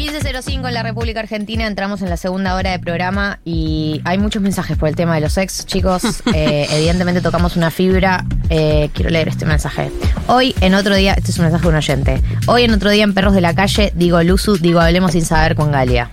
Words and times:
15.05 0.00 0.66
en 0.66 0.72
la 0.72 0.82
República 0.82 1.20
Argentina, 1.20 1.66
entramos 1.66 2.00
en 2.00 2.08
la 2.08 2.16
segunda 2.16 2.54
hora 2.54 2.70
de 2.70 2.78
programa 2.78 3.38
y 3.44 4.00
hay 4.04 4.16
muchos 4.16 4.40
mensajes 4.40 4.78
por 4.78 4.88
el 4.88 4.96
tema 4.96 5.14
de 5.14 5.20
los 5.20 5.36
ex, 5.36 5.66
chicos. 5.66 6.02
Eh, 6.32 6.66
evidentemente 6.70 7.20
tocamos 7.20 7.56
una 7.56 7.70
fibra. 7.70 8.24
Eh, 8.48 8.88
quiero 8.94 9.10
leer 9.10 9.28
este 9.28 9.44
mensaje. 9.44 9.90
Hoy, 10.26 10.54
en 10.60 10.74
otro 10.74 10.94
día, 10.94 11.12
este 11.14 11.32
es 11.32 11.38
un 11.38 11.44
mensaje 11.44 11.62
de 11.64 11.68
un 11.68 11.74
oyente. 11.74 12.22
Hoy, 12.46 12.62
en 12.62 12.72
otro 12.72 12.88
día, 12.88 13.04
en 13.04 13.12
Perros 13.14 13.34
de 13.34 13.40
la 13.42 13.52
Calle, 13.54 13.92
digo 13.94 14.22
Luzu, 14.22 14.56
digo 14.56 14.80
hablemos 14.80 15.12
sin 15.12 15.24
saber 15.24 15.54
con 15.54 15.70
Galia. 15.72 16.08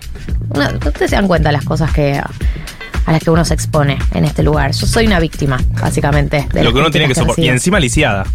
Una- 0.50 0.70
ustedes 0.74 1.10
se 1.10 1.16
dan 1.16 1.28
cuenta 1.28 1.48
de 1.50 1.52
las 1.54 1.64
cosas 1.64 1.90
que 1.92 2.18
a 2.18 3.12
las 3.12 3.22
que 3.22 3.30
uno 3.30 3.42
se 3.44 3.54
expone 3.54 3.96
en 4.12 4.24
este 4.26 4.42
lugar. 4.42 4.72
Yo 4.72 4.86
soy 4.86 5.06
una 5.06 5.18
víctima, 5.20 5.58
básicamente. 5.80 6.46
de 6.52 6.62
Lo 6.64 6.72
que 6.74 6.78
uno 6.80 6.90
tiene 6.90 7.06
que 7.06 7.14
críticas 7.14 7.18
soportar. 7.36 7.44
Y 7.44 7.48
encima 7.48 7.80
lisiada. 7.80 8.26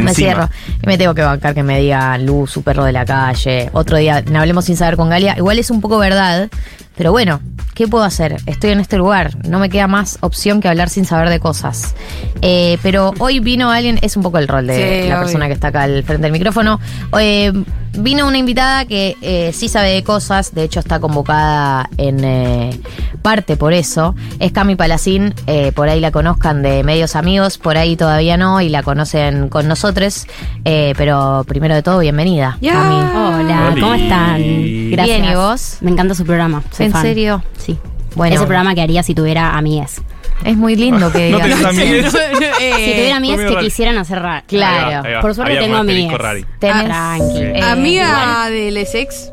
Me 0.00 0.14
cierro. 0.14 0.48
Y 0.82 0.86
me 0.86 0.96
tengo 0.98 1.14
que 1.14 1.22
bancar 1.22 1.54
que 1.54 1.62
me 1.62 1.78
diga 1.80 2.16
Luz, 2.18 2.50
su 2.50 2.62
perro 2.62 2.84
de 2.84 2.92
la 2.92 3.04
calle. 3.04 3.70
Otro 3.72 3.96
día, 3.96 4.18
en 4.18 4.36
hablemos 4.36 4.64
sin 4.64 4.76
saber 4.76 4.96
con 4.96 5.08
Galia. 5.08 5.34
Igual 5.36 5.58
es 5.58 5.70
un 5.70 5.80
poco 5.80 5.98
verdad. 5.98 6.48
Pero 6.96 7.10
bueno, 7.10 7.40
¿qué 7.74 7.88
puedo 7.88 8.04
hacer? 8.04 8.36
Estoy 8.46 8.70
en 8.70 8.80
este 8.80 8.98
lugar. 8.98 9.36
No 9.48 9.58
me 9.58 9.70
queda 9.70 9.86
más 9.86 10.18
opción 10.20 10.60
que 10.60 10.68
hablar 10.68 10.90
sin 10.90 11.04
saber 11.06 11.30
de 11.30 11.40
cosas. 11.40 11.94
Eh, 12.42 12.76
pero 12.82 13.14
hoy 13.18 13.40
vino 13.40 13.70
alguien, 13.70 13.98
es 14.02 14.16
un 14.16 14.22
poco 14.22 14.38
el 14.38 14.46
rol 14.46 14.66
de 14.66 14.74
Sí, 15.02 15.08
la 15.08 15.14
obvio. 15.16 15.24
persona 15.26 15.46
que 15.46 15.54
está 15.54 15.68
acá 15.68 15.82
al 15.84 16.02
frente 16.04 16.24
del 16.24 16.32
micrófono. 16.32 16.80
Eh, 17.18 17.50
vino 17.94 18.26
una 18.26 18.38
invitada 18.38 18.84
que 18.84 19.16
eh, 19.22 19.50
sí 19.52 19.68
sabe 19.68 19.90
de 19.90 20.02
cosas. 20.04 20.54
De 20.54 20.64
hecho, 20.64 20.80
está 20.80 21.00
convocada 21.00 21.88
en 21.96 22.24
eh, 22.24 22.80
parte 23.22 23.56
por 23.56 23.72
eso. 23.72 24.14
Es 24.38 24.52
Cami 24.52 24.76
Palacín. 24.76 25.34
eh, 25.46 25.72
por 25.72 25.88
ahí 25.88 26.00
la 26.00 26.10
conozcan 26.10 26.62
de 26.62 26.82
medios 26.84 27.16
amigos. 27.16 27.58
Por 27.58 27.76
ahí 27.76 27.96
todavía 27.96 28.36
no 28.36 28.60
y 28.60 28.68
la 28.68 28.82
conocen 28.82 29.48
con 29.48 29.68
nosotros. 29.68 30.26
Eh, 30.64 30.94
pero 30.96 31.44
primero 31.46 31.74
de 31.74 31.82
todo, 31.82 31.98
bienvenida. 31.98 32.58
Ya. 32.60 32.72
Cami. 32.72 32.94
Hola, 32.94 33.68
Oli. 33.72 33.80
¿cómo 33.80 33.94
están? 33.94 34.90
Gracias. 34.90 35.18
Bien, 35.20 35.32
¿y 35.32 35.34
vos? 35.34 35.76
Me 35.80 35.90
encanta 35.90 36.14
su 36.14 36.24
programa. 36.24 36.62
soy 36.72 36.86
¿En 36.86 36.92
fan. 36.92 37.02
serio? 37.02 37.42
Sí. 37.58 37.78
Bueno. 38.14 38.34
Ese 38.36 38.44
programa 38.44 38.74
que 38.74 38.82
haría 38.82 39.02
si 39.02 39.14
tuviera 39.14 39.56
amigues. 39.56 40.02
Es 40.44 40.56
muy 40.56 40.76
lindo 40.76 41.10
que 41.12 41.30
No 41.30 41.38
digas. 41.38 41.58
tenés 41.60 41.64
amigues. 41.64 42.14
Eh, 42.60 42.72
si 42.76 42.90
tuviera 42.92 43.14
conmigo 43.16 43.36
que 43.58 43.64
quisieran 43.64 43.98
hacer 43.98 44.20
raro. 44.20 44.44
Claro. 44.48 44.86
Ahí 44.88 44.94
va, 44.94 45.00
ahí 45.08 45.14
va. 45.14 45.20
Por 45.20 45.34
suerte 45.34 45.52
Había 45.52 45.62
tengo 45.62 45.74
un 45.80 45.88
asterisco 45.88 46.18
rari. 46.18 46.44
Tenés- 46.60 46.84
Tranqui. 46.84 47.24
Sí. 47.36 47.42
Eh, 47.42 47.62
Amiga 47.62 48.50
del 48.50 48.76
ex. 48.76 49.32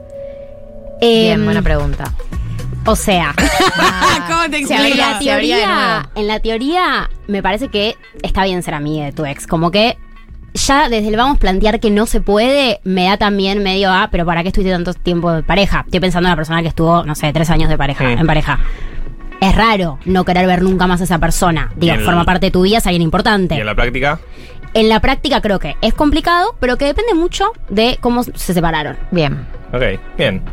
Bien, 1.02 1.40
Em, 1.40 1.46
buena 1.46 1.62
pregunta. 1.62 2.14
O 2.86 2.96
sea, 2.96 3.34
¿Cómo 4.28 4.42
te 4.50 4.66
Se 4.66 4.74
en 4.76 4.80
habría- 4.82 4.96
la, 4.96 5.20
se 5.22 5.32
habría 5.32 5.56
de 5.58 5.62
teoría, 5.64 5.90
nuevo. 6.00 6.10
en 6.16 6.28
la 6.28 6.40
teoría 6.40 7.10
me 7.28 7.42
parece 7.44 7.68
que 7.70 7.96
está 8.24 8.44
bien 8.46 8.64
ser 8.64 8.74
amiga 8.74 9.06
de 9.06 9.12
tu 9.12 9.26
ex. 9.26 9.48
Como 9.48 9.72
que 9.72 9.98
ya 10.54 10.90
desde 10.90 11.08
el 11.10 11.16
vamos 11.16 11.38
plantear 11.38 11.80
que 11.80 11.92
no 11.92 12.06
se 12.06 12.22
puede, 12.22 12.80
me 12.84 13.06
da 13.06 13.18
también 13.18 13.62
medio 13.64 13.92
a, 13.92 14.10
pero 14.12 14.26
¿para 14.26 14.42
qué 14.42 14.50
estuviste 14.50 14.74
tanto 14.74 14.94
tiempo 14.94 15.32
de 15.32 15.44
pareja? 15.44 15.82
Estoy 15.86 16.00
pensando 16.00 16.28
en 16.28 16.32
la 16.32 16.36
persona 16.36 16.62
que 16.62 16.70
estuvo, 16.70 17.04
no 17.04 17.16
sé, 17.16 17.32
tres 17.34 17.50
años 17.50 17.70
de 17.70 17.78
pareja, 17.78 18.04
Mm. 18.04 18.18
en 18.20 18.28
pareja. 18.28 18.60
Es 19.42 19.56
raro 19.56 20.00
no 20.06 20.26
querer 20.26 20.46
ver 20.48 20.62
nunca 20.62 20.86
más 20.88 21.02
a 21.02 21.06
esa 21.06 21.18
persona. 21.20 21.72
Digo, 21.76 21.94
en 21.94 22.02
forma 22.02 22.22
el- 22.22 22.26
parte 22.26 22.48
de 22.48 22.52
tu 22.52 22.62
vida, 22.64 22.78
es 22.80 22.86
alguien 22.86 23.02
importante. 23.02 23.56
Y 23.56 23.60
en 23.60 23.66
la 23.66 23.76
práctica, 23.76 24.20
En 24.74 24.88
la 24.88 25.00
práctica 25.00 25.42
creo 25.42 25.58
que 25.58 25.76
es 25.82 25.94
complicado, 25.96 26.56
pero 26.60 26.78
que 26.78 26.86
depende 26.86 27.16
mucho 27.16 27.52
de 27.70 27.98
cómo 28.02 28.24
se 28.24 28.54
separaron. 28.54 28.98
Bien. 29.10 29.48
ok, 29.74 29.82
bien. 30.18 30.44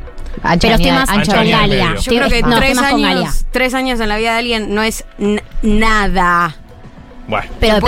Ancha 0.42 0.68
Pero 0.68 0.74
estoy 0.76 0.90
más 0.92 1.08
ancha 1.10 1.36
con. 1.36 1.50
Galia. 1.50 1.94
Yo 1.96 2.12
creo 2.12 2.28
que 2.28 2.42
no, 2.42 2.56
tres, 2.58 2.78
años, 2.78 3.46
tres 3.50 3.74
años 3.74 4.00
en 4.00 4.08
la 4.08 4.16
vida 4.16 4.32
de 4.32 4.38
alguien 4.38 4.74
no 4.74 4.82
es 4.82 5.04
nada. 5.62 6.54
Bueno. 7.28 7.48
Pero 7.60 7.78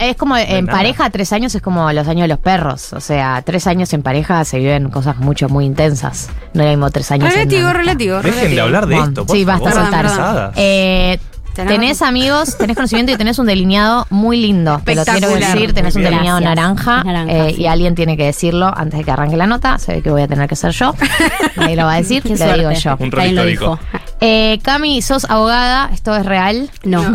es 0.00 0.16
como 0.16 0.36
en 0.36 0.64
nada. 0.66 0.78
pareja, 0.78 1.10
tres 1.10 1.32
años 1.32 1.54
es 1.54 1.62
como 1.62 1.92
los 1.92 2.08
años 2.08 2.22
de 2.22 2.28
los 2.28 2.38
perros. 2.38 2.92
O 2.92 3.00
sea, 3.00 3.42
tres 3.44 3.66
años 3.66 3.92
en 3.92 4.02
pareja 4.02 4.44
se 4.44 4.58
viven 4.58 4.90
cosas 4.90 5.16
mucho, 5.18 5.48
muy 5.48 5.64
intensas. 5.64 6.28
No 6.54 6.62
es 6.62 6.66
lo 6.66 6.70
mismo 6.72 6.90
tres 6.90 7.10
años 7.12 7.26
en 7.26 7.32
Relativo, 7.38 7.60
amistad. 7.68 7.78
relativo. 7.80 8.16
Dejen 8.16 8.32
de 8.32 8.40
relativo. 8.40 8.62
hablar 8.64 8.86
de 8.86 8.94
Bueno, 8.96 9.08
esto, 9.10 9.26
por 9.26 9.36
sí, 9.36 9.44
basta, 9.44 9.70
favor. 9.70 9.82
soltar. 9.84 10.02
Pesadas. 10.06 10.52
Eh, 10.56 11.18
Tenés 11.54 12.02
amigos, 12.02 12.58
tenés 12.58 12.74
conocimiento 12.74 13.12
y 13.12 13.16
tenés 13.16 13.38
un 13.38 13.46
delineado 13.46 14.08
muy 14.10 14.38
lindo. 14.38 14.82
Te 14.84 14.96
lo 14.96 15.04
quiero 15.04 15.28
Espectacular. 15.28 15.54
decir, 15.54 15.72
tenés 15.72 15.94
un 15.94 16.02
delineado 16.02 16.40
Gracias. 16.40 16.56
naranja, 16.56 17.04
eh, 17.28 17.52
sí. 17.54 17.62
y 17.62 17.66
alguien 17.68 17.94
tiene 17.94 18.16
que 18.16 18.24
decirlo 18.24 18.72
antes 18.76 18.98
de 18.98 19.04
que 19.04 19.10
arranque 19.12 19.36
la 19.36 19.46
nota. 19.46 19.78
Se 19.78 19.92
ve 19.92 20.02
que 20.02 20.10
voy 20.10 20.22
a 20.22 20.26
tener 20.26 20.48
que 20.48 20.56
ser 20.56 20.72
yo. 20.72 20.96
Nadie 21.56 21.76
lo 21.76 21.84
va 21.84 21.92
a 21.92 21.96
decir, 21.98 22.24
Qué 22.24 22.30
lo 22.30 22.36
suerte. 22.38 22.58
digo 22.58 22.72
yo. 22.72 22.96
Un 22.98 23.12
rol 23.12 23.24
histórico. 23.26 23.78
dijo. 23.92 24.00
Eh, 24.20 24.58
Cami, 24.64 25.00
sos 25.00 25.26
abogada, 25.30 25.90
esto 25.92 26.16
es 26.16 26.26
real. 26.26 26.70
No. 26.82 27.02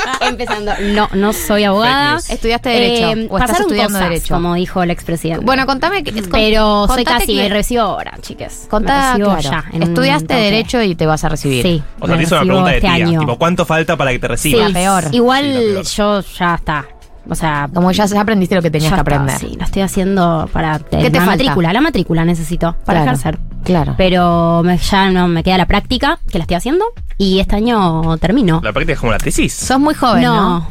Empezando. 0.28 0.72
No, 0.94 1.08
no 1.14 1.32
soy 1.32 1.64
abogada. 1.64 2.18
¿Estudiaste 2.28 2.68
Derecho 2.70 3.06
o 3.30 3.38
estás 3.38 3.60
estudiando 3.60 3.94
cosas, 3.94 4.08
Derecho? 4.10 4.34
Como 4.34 4.54
dijo 4.54 4.82
el 4.82 4.90
expresidente. 4.90 5.44
Bueno, 5.44 5.66
contame. 5.66 6.02
que- 6.04 6.12
pero 6.30 6.86
soy 6.88 7.04
casi, 7.04 7.26
que- 7.26 7.34
me 7.42 7.48
recibo 7.48 7.82
ahora, 7.82 8.12
chiques. 8.20 8.66
Contá, 8.70 9.14
claro. 9.16 9.40
ya. 9.40 9.64
Estudiaste. 9.72 10.34
Derecho 10.34 10.82
y 10.82 10.94
te 10.94 11.06
vas 11.06 11.24
a 11.24 11.28
recibir. 11.28 11.62
Sí. 11.62 11.82
O 12.00 12.06
sea, 12.06 12.16
me 12.16 12.22
te 12.22 12.26
hizo 12.26 12.34
una 12.36 12.44
pregunta 12.44 12.70
de 12.70 12.76
este 12.76 12.86
tía. 12.88 13.06
año. 13.06 13.20
Tipo, 13.20 13.38
¿cuánto 13.38 13.64
falta 13.66 13.96
para 13.96 14.10
que 14.12 14.18
te 14.18 14.26
Sí, 14.26 14.30
recibas? 14.52 14.72
La 14.72 14.78
peor. 14.80 15.04
Igual 15.12 15.44
Sí, 15.44 15.52
la 15.52 15.72
peor. 15.72 15.84
yo 15.84 16.20
ya 16.38 16.54
está. 16.54 16.84
O 17.30 17.34
sea, 17.36 17.68
Como 17.72 17.92
ya 17.92 18.04
aprendiste 18.20 18.54
lo 18.56 18.62
que 18.62 18.70
tenías 18.70 18.90
que 18.92 18.98
está, 18.98 19.02
aprender. 19.02 19.38
sí, 19.38 19.54
lo 19.56 19.64
estoy 19.64 19.82
haciendo 19.82 20.48
para 20.52 20.78
¿Qué 20.80 21.08
te 21.08 21.18
la 21.18 21.24
matrícula. 21.24 21.72
La 21.72 21.80
matrícula 21.80 22.24
necesito 22.24 22.74
para 22.84 23.02
Claro, 23.04 23.16
ejercer. 23.16 23.38
Claro. 23.64 23.94
Pero 23.96 24.62
me- 24.64 24.78
ya 24.78 25.10
no 25.10 25.28
me 25.28 25.42
queda 25.42 25.58
la 25.58 25.66
práctica, 25.66 26.18
que 26.30 26.38
la 26.38 26.42
estoy 26.44 26.56
haciendo. 26.56 26.84
Y 27.18 27.38
este 27.40 27.56
año 27.56 28.16
termino. 28.18 28.60
La 28.62 28.72
práctica 28.72 28.94
es 28.94 28.98
como 29.00 29.12
la 29.12 29.18
tesis. 29.18 29.52
Sos 29.52 29.78
muy 29.78 29.94
joven, 29.94 30.22
¿no? 30.24 30.66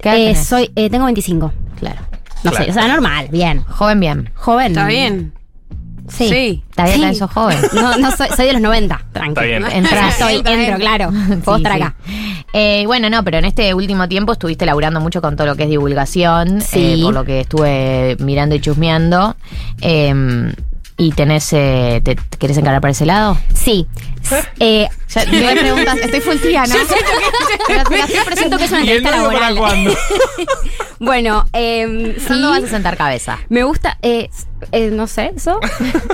¿Qué 0.00 0.08
edad 0.10 0.18
Eh, 0.18 0.24
tenés? 0.32 0.46
soy, 0.46 0.70
eh, 0.76 0.90
tengo 0.90 1.04
25. 1.06 1.52
Claro. 1.78 2.00
No 2.44 2.50
Claro. 2.50 2.64
sé, 2.66 2.70
o 2.70 2.74
sea, 2.74 2.86
normal, 2.88 3.28
bien. 3.30 3.62
Joven 3.68 3.98
bien. 4.00 4.30
Joven. 4.34 4.66
Está 4.68 4.86
bien. 4.86 5.32
Sí. 6.08 6.28
Sí. 6.28 6.64
Está 6.70 6.84
bien, 6.84 6.94
Sí. 6.94 7.00
también 7.02 7.14
sos 7.16 7.30
joven. 7.32 7.58
No, 7.74 7.98
no 7.98 8.10
soy, 8.16 8.28
soy 8.36 8.46
de 8.46 8.52
los 8.54 8.62
90, 8.62 9.00
tranqui. 9.12 9.28
Está 9.30 9.42
bien. 9.42 9.64
Entrás. 9.70 10.14
Soy, 10.18 10.36
Está 10.36 10.50
bien. 10.50 10.60
entro, 10.62 10.78
claro. 10.78 11.10
Puedo 11.44 11.58
Sí, 11.58 11.62
estar 11.64 11.76
sí. 11.76 11.82
acá. 11.82 11.94
Eh, 12.54 12.84
bueno, 12.86 13.10
no, 13.10 13.22
pero 13.24 13.38
en 13.38 13.44
este 13.44 13.74
último 13.74 14.08
tiempo 14.08 14.32
estuviste 14.32 14.64
laburando 14.64 15.00
mucho 15.00 15.20
con 15.20 15.36
todo 15.36 15.46
lo 15.48 15.56
que 15.56 15.64
es 15.64 15.68
divulgación, 15.68 16.60
Sí. 16.62 17.00
eh, 17.00 17.02
por 17.02 17.12
lo 17.14 17.24
que 17.24 17.40
estuve 17.40 18.16
mirando 18.20 18.54
y 18.54 18.60
chusmeando. 18.60 19.36
Eh, 19.82 20.52
¿Y 21.00 21.12
tenés, 21.12 21.52
eh, 21.52 22.00
te, 22.04 22.16
te 22.16 22.36
querés 22.38 22.58
encarar 22.58 22.80
para 22.80 22.90
ese 22.90 23.06
lado? 23.06 23.38
Sí. 23.54 23.86
Eh, 24.58 24.88
Ya, 25.08 25.24
no 25.32 25.48
hay 25.48 25.56
preguntas, 25.56 25.96
estoy 26.02 26.20
full 26.20 26.36
tía, 26.38 26.64
¿no? 26.66 26.74
Pero 27.68 27.84
te 27.84 27.98
las 27.98 28.24
presento 28.26 28.58
que 28.58 28.64
es 28.64 28.72
una 28.72 28.84
¿Y 28.84 28.90
el 28.90 28.96
entrevista 28.98 29.10
para 29.32 29.50
laboral. 29.50 29.56
cuándo? 29.56 29.94
bueno, 30.98 31.44
eh, 31.52 32.14
sí. 32.18 32.24
¿Cuándo 32.26 32.50
vas 32.50 32.64
a 32.64 32.68
sentar 32.68 32.96
cabeza? 32.96 33.38
Me 33.48 33.62
gusta, 33.62 33.96
eh, 34.02 34.28
eh, 34.72 34.90
no 34.92 35.06
sé, 35.06 35.32
eso. 35.36 35.60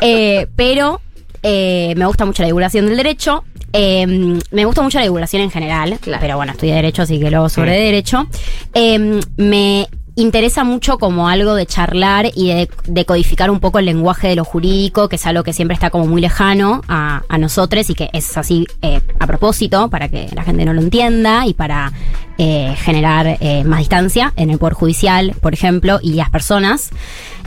Eh, 0.01 0.47
pero 0.55 1.01
eh, 1.43 1.95
me 1.97 2.05
gusta 2.07 2.25
mucho 2.27 2.43
la 2.43 2.47
divulgación 2.49 2.87
del 2.87 2.97
derecho. 2.99 3.45
Eh, 3.73 4.07
me 4.51 4.65
gusta 4.67 4.83
mucho 4.83 4.99
la 4.99 5.05
divulgación 5.05 5.43
en 5.43 5.51
general. 5.51 5.99
Claro. 6.01 6.21
Pero 6.21 6.37
bueno, 6.37 6.53
estudié 6.53 6.75
derecho, 6.75 7.03
así 7.03 7.19
que 7.19 7.31
luego 7.31 7.49
sobre 7.49 7.73
Mm. 7.73 7.85
derecho. 7.85 8.27
Eh, 8.75 9.21
me 9.39 9.89
interesa 10.17 10.65
mucho 10.65 10.99
como 10.99 11.29
algo 11.29 11.55
de 11.55 11.67
charlar 11.67 12.31
y 12.35 12.69
de, 12.85 13.05
codificar 13.05 13.51
un 13.51 13.61
poco 13.61 13.79
el 13.79 13.87
lenguaje 13.87 14.29
de 14.29 14.37
lo 14.37 14.45
jurídico, 14.45 15.09
que 15.09 15.17
es 15.17 15.27
algo 15.27 15.43
que 15.43 15.53
siempre 15.53 15.75
está 15.75 15.91
como 15.91 16.07
muy 16.07 16.21
lejano 16.21 16.83
a, 16.89 17.23
a 17.29 17.39
nosotros 17.39 17.91
y 17.91 17.95
que 17.95 18.11
es 18.13 18.37
así 18.37 18.67
eh, 18.83 19.01
a 19.19 19.27
propósito 19.27 19.91
para 19.91 20.09
que 20.09 20.29
la 20.35 20.45
gente 20.45 20.65
no 20.65 20.73
lo 20.73 20.81
entienda 20.81 21.47
y 21.47 21.55
para 21.55 21.93
eh, 22.39 22.75
generar 22.79 23.37
eh, 23.41 23.65
más 23.65 23.79
distancia 23.81 24.33
en 24.37 24.51
el 24.51 24.59
Poder 24.59 24.75
Judicial, 24.75 25.35
por 25.41 25.55
ejemplo, 25.55 25.99
y 26.03 26.15
las 26.15 26.31
personas. 26.31 26.91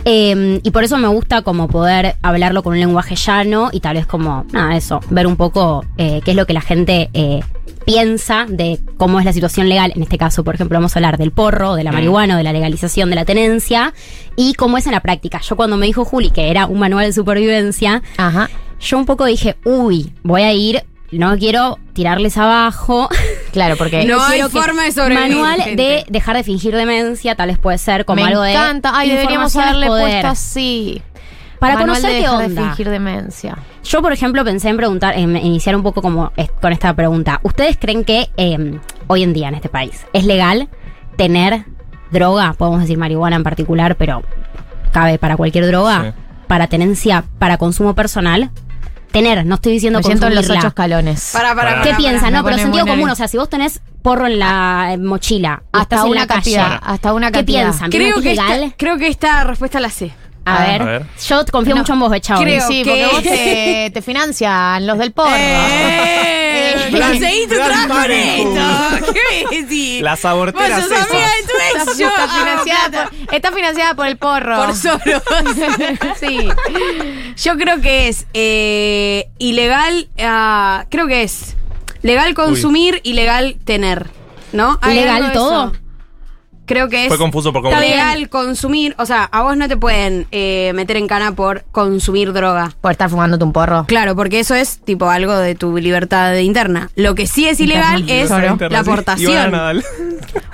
Eh, 0.05 0.59
y 0.63 0.71
por 0.71 0.83
eso 0.83 0.97
me 0.97 1.07
gusta 1.07 1.41
como 1.41 1.67
poder 1.67 2.15
hablarlo 2.21 2.63
con 2.63 2.73
un 2.73 2.79
lenguaje 2.79 3.15
llano 3.15 3.69
y 3.73 3.79
tal 3.81 3.95
vez 3.95 4.05
como, 4.05 4.45
nada, 4.51 4.77
eso, 4.77 5.01
ver 5.09 5.27
un 5.27 5.35
poco 5.35 5.83
eh, 5.97 6.21
qué 6.23 6.31
es 6.31 6.37
lo 6.37 6.45
que 6.45 6.53
la 6.53 6.61
gente 6.61 7.09
eh, 7.13 7.41
piensa 7.85 8.45
de 8.47 8.79
cómo 8.97 9.19
es 9.19 9.25
la 9.25 9.33
situación 9.33 9.67
legal. 9.69 9.91
En 9.95 10.03
este 10.03 10.17
caso, 10.17 10.43
por 10.43 10.55
ejemplo, 10.55 10.77
vamos 10.77 10.95
a 10.95 10.99
hablar 10.99 11.17
del 11.17 11.31
porro, 11.31 11.75
de 11.75 11.83
la 11.83 11.91
Mm. 11.91 11.95
marihuana, 11.95 12.37
de 12.37 12.43
la 12.43 12.53
legalización 12.53 13.09
de 13.09 13.15
la 13.15 13.25
tenencia 13.25 13.93
y 14.35 14.53
cómo 14.53 14.77
es 14.77 14.85
en 14.85 14.91
la 14.93 15.01
práctica. 15.01 15.41
Yo 15.41 15.55
cuando 15.55 15.77
me 15.77 15.85
dijo 15.87 16.05
Juli 16.05 16.29
que 16.29 16.51
era 16.51 16.67
un 16.67 16.79
manual 16.79 17.05
de 17.05 17.13
supervivencia, 17.13 18.01
Ajá. 18.17 18.49
yo 18.79 18.97
un 18.97 19.05
poco 19.05 19.25
dije, 19.25 19.55
uy, 19.65 20.13
voy 20.23 20.43
a 20.43 20.53
ir, 20.53 20.83
no 21.11 21.37
quiero 21.37 21.79
tirarles 21.93 22.37
abajo. 22.37 23.09
Claro, 23.53 23.75
porque 23.77 24.05
No 24.05 24.21
hay 24.23 24.41
forma 24.43 24.83
de 24.83 24.91
sobrevivir, 24.91 25.37
Manual 25.37 25.61
gente. 25.61 25.81
de 25.81 26.05
dejar 26.09 26.35
de 26.37 26.43
fingir 26.43 26.75
demencia, 26.75 27.33
tal 27.35 27.47
vez 27.49 27.57
puede 27.57 27.77
ser 27.79 28.05
como 28.05 28.21
me 28.21 28.27
algo 28.27 28.41
de. 28.41 28.51
encanta. 28.51 28.91
Ay, 28.93 29.09
deberíamos 29.09 29.55
haberle 29.55 29.87
poder. 29.87 30.03
puesto 30.21 30.27
así. 30.27 31.01
Para 31.59 31.73
Manual 31.75 31.97
conocer 32.01 32.09
de 32.11 32.15
qué 32.17 32.21
dejar 32.23 32.37
de 32.39 32.45
onda. 32.45 32.61
fingir 32.69 32.89
demencia. 32.89 33.57
Yo, 33.83 34.01
por 34.03 34.13
ejemplo, 34.13 34.43
pensé 34.45 34.69
en 34.69 34.77
preguntar, 34.77 35.17
en 35.17 35.35
iniciar 35.37 35.75
un 35.75 35.81
poco 35.81 36.03
como 36.03 36.31
es- 36.35 36.51
con 36.61 36.71
esta 36.71 36.93
pregunta. 36.93 37.39
¿Ustedes 37.41 37.77
creen 37.79 38.03
que 38.03 38.29
eh, 38.37 38.79
hoy 39.07 39.23
en 39.23 39.33
día 39.33 39.47
en 39.47 39.55
este 39.55 39.69
país 39.69 40.05
es 40.13 40.25
legal 40.25 40.67
tener 41.15 41.65
droga? 42.11 42.53
Podemos 42.53 42.81
decir 42.81 42.97
marihuana 42.99 43.37
en 43.37 43.43
particular, 43.43 43.95
pero 43.95 44.21
cabe 44.91 45.17
para 45.17 45.35
cualquier 45.35 45.65
droga, 45.65 46.13
Sí. 46.15 46.21
para 46.47 46.67
tenencia, 46.67 47.23
para 47.39 47.57
consumo 47.57 47.95
personal. 47.95 48.51
Tener, 49.11 49.45
no 49.45 49.55
estoy 49.55 49.73
diciendo 49.73 49.99
Me 49.99 50.03
siento 50.03 50.27
en 50.27 50.35
los 50.35 50.49
ocho 50.49 50.67
escalones. 50.67 51.31
Para, 51.33 51.55
para, 51.55 51.69
Pará. 51.69 51.81
¿Qué 51.81 51.89
para, 51.89 51.97
piensan? 51.97 52.33
No, 52.33 52.43
pero 52.43 52.57
sentido 52.57 52.85
común. 52.85 53.09
O 53.09 53.15
sea, 53.15 53.27
si 53.27 53.37
vos 53.37 53.49
tenés 53.49 53.81
porro 54.01 54.27
en 54.27 54.39
la 54.39 54.95
mochila 54.99 55.63
Hasta 55.71 55.95
estás 55.95 56.05
en 56.05 56.11
una 56.11 56.27
cantidad, 56.27 56.79
hasta 56.81 57.13
una 57.13 57.27
¿qué 57.27 57.39
cantidad. 57.39 57.61
piensan? 57.63 57.89
Creo 57.91 58.21
¿Piensan 58.21 58.47
que, 58.47 58.61
esta, 58.63 58.77
creo 58.77 58.97
que 58.97 59.07
esta 59.07 59.43
respuesta 59.43 59.79
la 59.79 59.89
sé. 59.89 60.11
A 60.49 60.63
ver, 60.65 60.81
A 60.81 60.85
ver. 60.85 61.05
yo 61.27 61.45
confío 61.51 61.75
No, 61.75 61.81
mucho 61.81 61.93
en 61.93 61.99
vos, 61.99 62.13
Echauri. 62.13 62.43
creo 62.45 62.67
sí, 62.67 62.83
que- 62.83 62.89
porque 62.89 63.07
vos 63.07 63.23
te, 63.23 63.91
te 63.93 64.01
financian 64.01 64.87
los 64.87 64.97
del 64.97 65.11
porro. 65.11 65.29
¡Eh! 65.35 66.89
¡Conseguí 66.91 67.47
tu 67.47 67.55
Blan 67.55 67.67
trabajo 67.67 67.87
con 67.87 68.07
Blanco. 68.07 68.99
esto! 68.99 69.13
¿Qué 69.13 69.45
me 69.51 69.61
decís? 69.61 70.01
Las 70.01 70.23
aborteras 70.25 70.79
Vos 70.81 70.89
sos 70.89 70.91
esas. 70.97 71.11
amiga 71.11 71.27
de 71.27 71.43
tu 71.43 71.49
ex, 71.57 71.79
Está, 71.87 71.99
yo 71.99 72.07
está 72.07 72.23
hago 72.23 72.33
financiada 72.33 72.89
plata. 72.89 73.09
por, 73.25 73.35
está 73.35 73.51
financiada 73.51 73.93
por 73.95 74.07
el 74.07 74.17
porro. 74.17 74.55
Por 74.65 74.75
solo. 74.75 74.99
sí. 76.19 76.49
Yo 77.43 77.57
creo 77.57 77.81
que 77.81 78.07
es 78.07 78.25
eh, 78.33 79.29
ilegal. 79.37 80.07
ah, 80.19 80.85
creo 80.89 81.07
que 81.07 81.23
es 81.23 81.55
legal 82.01 82.33
consumir, 82.33 83.01
ilegal 83.03 83.57
tener. 83.65 84.07
¿No? 84.53 84.79
Hay 84.81 84.93
¿Ilegal 84.97 85.15
algo 85.17 85.27
de 85.27 85.33
todo? 85.33 85.63
eso. 85.73 85.81
Creo 86.67 86.89
que 86.89 87.03
es. 87.03 87.07
Fue 87.07 87.17
confuso 87.17 87.51
por 87.51 87.63
cómo 87.63 87.73
Está 87.73 87.83
lo- 87.83 87.89
legal 87.89 88.29
consumir. 88.29 88.93
O 88.99 89.05
sea, 89.07 89.23
a 89.31 89.41
vos 89.41 89.57
no 89.57 89.67
te 89.67 89.77
pueden 89.77 90.27
eh, 90.31 90.71
meter 90.75 90.97
en 90.97 91.07
cana 91.07 91.31
por 91.31 91.63
consumir 91.71 92.33
droga. 92.33 92.73
Por 92.81 92.91
estar 92.91 93.09
fumándote 93.09 93.43
un 93.43 93.53
porro. 93.53 93.85
Claro, 93.87 94.15
porque 94.15 94.39
eso 94.39 94.53
es 94.53 94.79
tipo 94.83 95.09
algo 95.09 95.35
de 95.37 95.55
tu 95.55 95.75
libertad 95.77 96.35
interna. 96.35 96.89
Lo 96.95 97.15
que 97.15 97.25
sí 97.25 97.47
es 97.47 97.59
ilegal 97.59 98.01
Interna. 98.01 98.23
es 98.23 98.29
la 98.29 98.45
Ivana 98.67 98.79
aportación. 98.79 99.51
Nadal. 99.51 99.83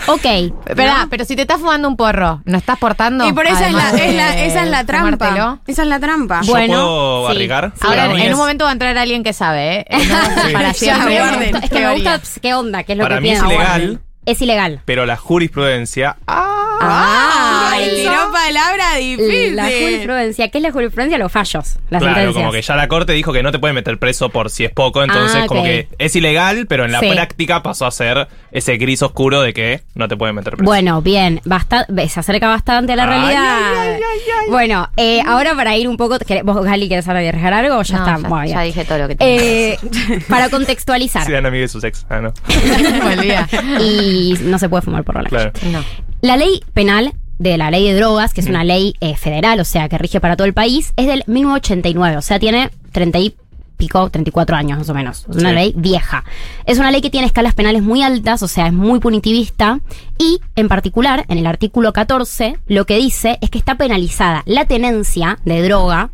Ok. 0.08 0.26
Espera, 0.68 1.04
¿No? 1.04 1.10
pero 1.10 1.24
si 1.24 1.36
te 1.38 1.44
estás 1.44 1.60
fumando 1.60 1.88
un 1.88 1.96
porro, 1.96 2.42
¿no 2.44 2.58
estás 2.58 2.78
portando? 2.78 3.26
Y 3.28 3.32
por 3.32 3.46
esa 3.48 3.68
es 3.68 3.74
la, 3.74 3.88
Además 3.90 4.02
es 4.06 4.16
la- 4.16 4.32
de 4.32 4.46
esa 4.48 4.64
es 4.64 4.70
la 4.70 4.84
trampa. 4.86 5.26
fumártelo. 5.28 5.60
Esa 5.66 5.82
es 5.84 5.88
la 5.88 6.00
trampa. 6.02 6.42
¿Yo 6.42 6.52
Bueno, 6.52 6.74
puedo 6.74 7.26
sí. 7.28 7.32
arriesgar? 7.36 7.74
Ahora, 7.82 8.02
Para 8.04 8.14
mí 8.14 8.22
en 8.22 8.28
es- 8.28 8.34
un 8.34 8.38
momento 8.40 8.66
va 8.66 8.70
a 8.72 8.74
entrar 8.74 8.98
alguien 8.98 9.24
que 9.24 9.32
sabe, 9.34 9.80
¿eh? 9.80 9.86
No, 9.90 10.52
Para 10.54 10.74
Sí. 10.74 10.86
siempre. 10.86 11.14
Ya, 11.16 11.20
guarden. 11.30 11.56
Es 11.56 11.70
que 11.70 11.80
me 11.80 11.94
gusta 11.94 12.22
qué 12.42 12.54
onda, 12.54 12.84
qué 12.84 12.92
es 12.92 12.98
lo 12.98 13.04
Para 13.06 13.16
que 13.16 13.22
mí 13.22 13.30
es 13.30 13.40
piensan. 13.40 13.56
ilegal, 13.56 14.02
Es 14.26 14.42
ilegal. 14.42 14.82
pero 14.86 15.06
la 15.06 15.18
jurisprudencia. 15.18 16.18
Ah, 16.28 17.43
Ay, 17.76 17.96
tiró 17.96 18.32
palabra 18.32 18.96
difícil. 18.98 19.56
La 19.56 19.66
jurisprudencia, 19.66 20.50
¿qué 20.50 20.58
es 20.58 20.62
la 20.62 20.72
jurisprudencia? 20.72 21.18
Los 21.18 21.32
fallos, 21.32 21.78
las 21.90 22.02
Claro, 22.02 22.16
sentencias. 22.16 22.34
como 22.36 22.52
que 22.52 22.62
ya 22.62 22.76
la 22.76 22.88
corte 22.88 23.14
dijo 23.14 23.34
que 23.34 23.44
no 23.44 23.52
te 23.52 23.60
pueden 23.60 23.76
meter 23.76 23.98
preso 24.00 24.30
por 24.30 24.50
si 24.50 24.66
es 24.66 24.72
poco, 24.72 25.04
entonces 25.04 25.42
Ah, 25.44 25.48
como 25.48 25.64
que 25.64 25.88
es 25.98 26.16
ilegal, 26.16 26.66
pero 26.68 26.86
en 26.86 26.92
la 26.92 27.00
Sí. 27.00 27.10
práctica 27.10 27.64
pasó 27.64 27.86
a 27.86 27.92
ser 27.92 28.28
ese 28.52 28.78
gris 28.78 29.02
oscuro 29.02 29.42
de 29.42 29.54
que 29.54 29.82
no 29.96 30.08
te 30.08 30.16
pueden 30.18 30.36
meter 30.36 30.54
preso. 30.56 30.66
Bueno, 30.66 31.02
bien, 31.02 31.42
basta- 31.46 31.86
se 32.08 32.20
acerca 32.20 32.48
bastante 32.48 32.94
a 32.94 32.96
la 32.96 33.04
Ay, 33.04 33.10
realidad. 33.10 33.62
ay, 33.82 33.88
ay, 33.94 34.00
ay, 34.44 34.50
Bueno, 34.50 34.90
eh, 34.98 35.22
ahora 35.26 35.56
para 35.56 35.76
ir 35.78 35.88
un 35.88 35.98
poco, 35.98 36.18
¿querés- 36.20 36.44
¿vos, 36.44 36.64
Gali, 36.64 36.88
querés 36.90 37.08
arriesgar 37.08 37.54
algo 37.54 37.78
o 37.78 37.82
ya 37.84 37.98
No, 37.98 38.06
está? 38.06 38.22
ya, 38.22 38.28
Muy 38.30 38.42
bien. 38.44 38.58
ya 38.58 38.62
dije 38.64 38.86
todo 38.86 38.98
lo 39.00 39.08
que 39.08 39.16
tenía. 39.16 39.36
Eh, 39.42 39.78
para 40.30 40.50
contextualizar. 40.50 41.26
Sean 41.26 41.46
amigos 41.46 41.70
de 41.70 41.74
sus 41.74 41.84
ex. 41.84 42.06
Ah, 42.10 42.20
no. 42.22 42.34
Y 43.82 44.36
no 44.44 44.60
se 44.60 44.70
puede 44.70 44.82
fumar 44.84 45.04
por 45.04 45.16
la 45.22 45.24
Claro. 45.30 45.52
No. 45.72 45.84
La 46.22 46.38
ley 46.38 46.62
penal 46.74 47.14
de 47.40 47.58
la 47.58 47.72
ley 47.72 47.88
de 47.88 47.96
drogas, 47.96 48.34
que 48.34 48.42
es 48.42 48.48
una 48.48 48.64
ley 48.64 48.96
eh, 49.02 49.16
federal, 49.16 49.60
o 49.60 49.66
sea, 49.66 49.90
que 49.90 49.98
rige 49.98 50.20
para 50.20 50.36
todo 50.36 50.46
el 50.46 50.54
país, 50.54 50.94
es 50.98 51.08
del 51.08 51.24
1989, 51.28 52.18
o 52.18 52.22
sea, 52.22 52.40
tiene 52.40 52.70
30 52.92 53.20
y 53.20 53.36
pico, 53.76 54.10
34 54.10 54.56
años 54.56 54.78
más 54.78 54.90
o 54.90 54.94
menos. 54.94 55.26
Es 55.30 55.36
una 55.38 55.50
Sí. 55.50 55.56
ley 55.56 55.74
vieja. 55.76 56.24
Es 56.66 56.78
una 56.78 56.92
ley 56.92 57.02
que 57.02 57.10
tiene 57.10 57.26
escalas 57.28 57.54
penales 57.56 57.82
muy 57.82 58.02
altas, 58.04 58.42
o 58.44 58.48
sea, 58.48 58.68
es 58.68 58.74
muy 58.74 59.00
punitivista 59.00 59.80
y, 60.18 60.40
en 60.56 60.70
particular, 60.70 61.26
en 61.28 61.38
el 61.40 61.48
artículo 61.48 61.92
14, 61.92 62.58
lo 62.68 62.86
que 62.86 62.98
dice 62.98 63.40
es 63.42 63.50
que 63.50 63.58
está 63.58 63.76
penalizada 63.76 64.44
la 64.46 64.66
tenencia 64.66 65.40
de 65.44 65.62
droga 65.64 66.12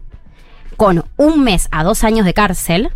con 0.78 1.04
un 1.18 1.44
mes 1.44 1.68
a 1.72 1.84
dos 1.84 2.04
años 2.06 2.26
de 2.26 2.34
cárcel 2.34 2.90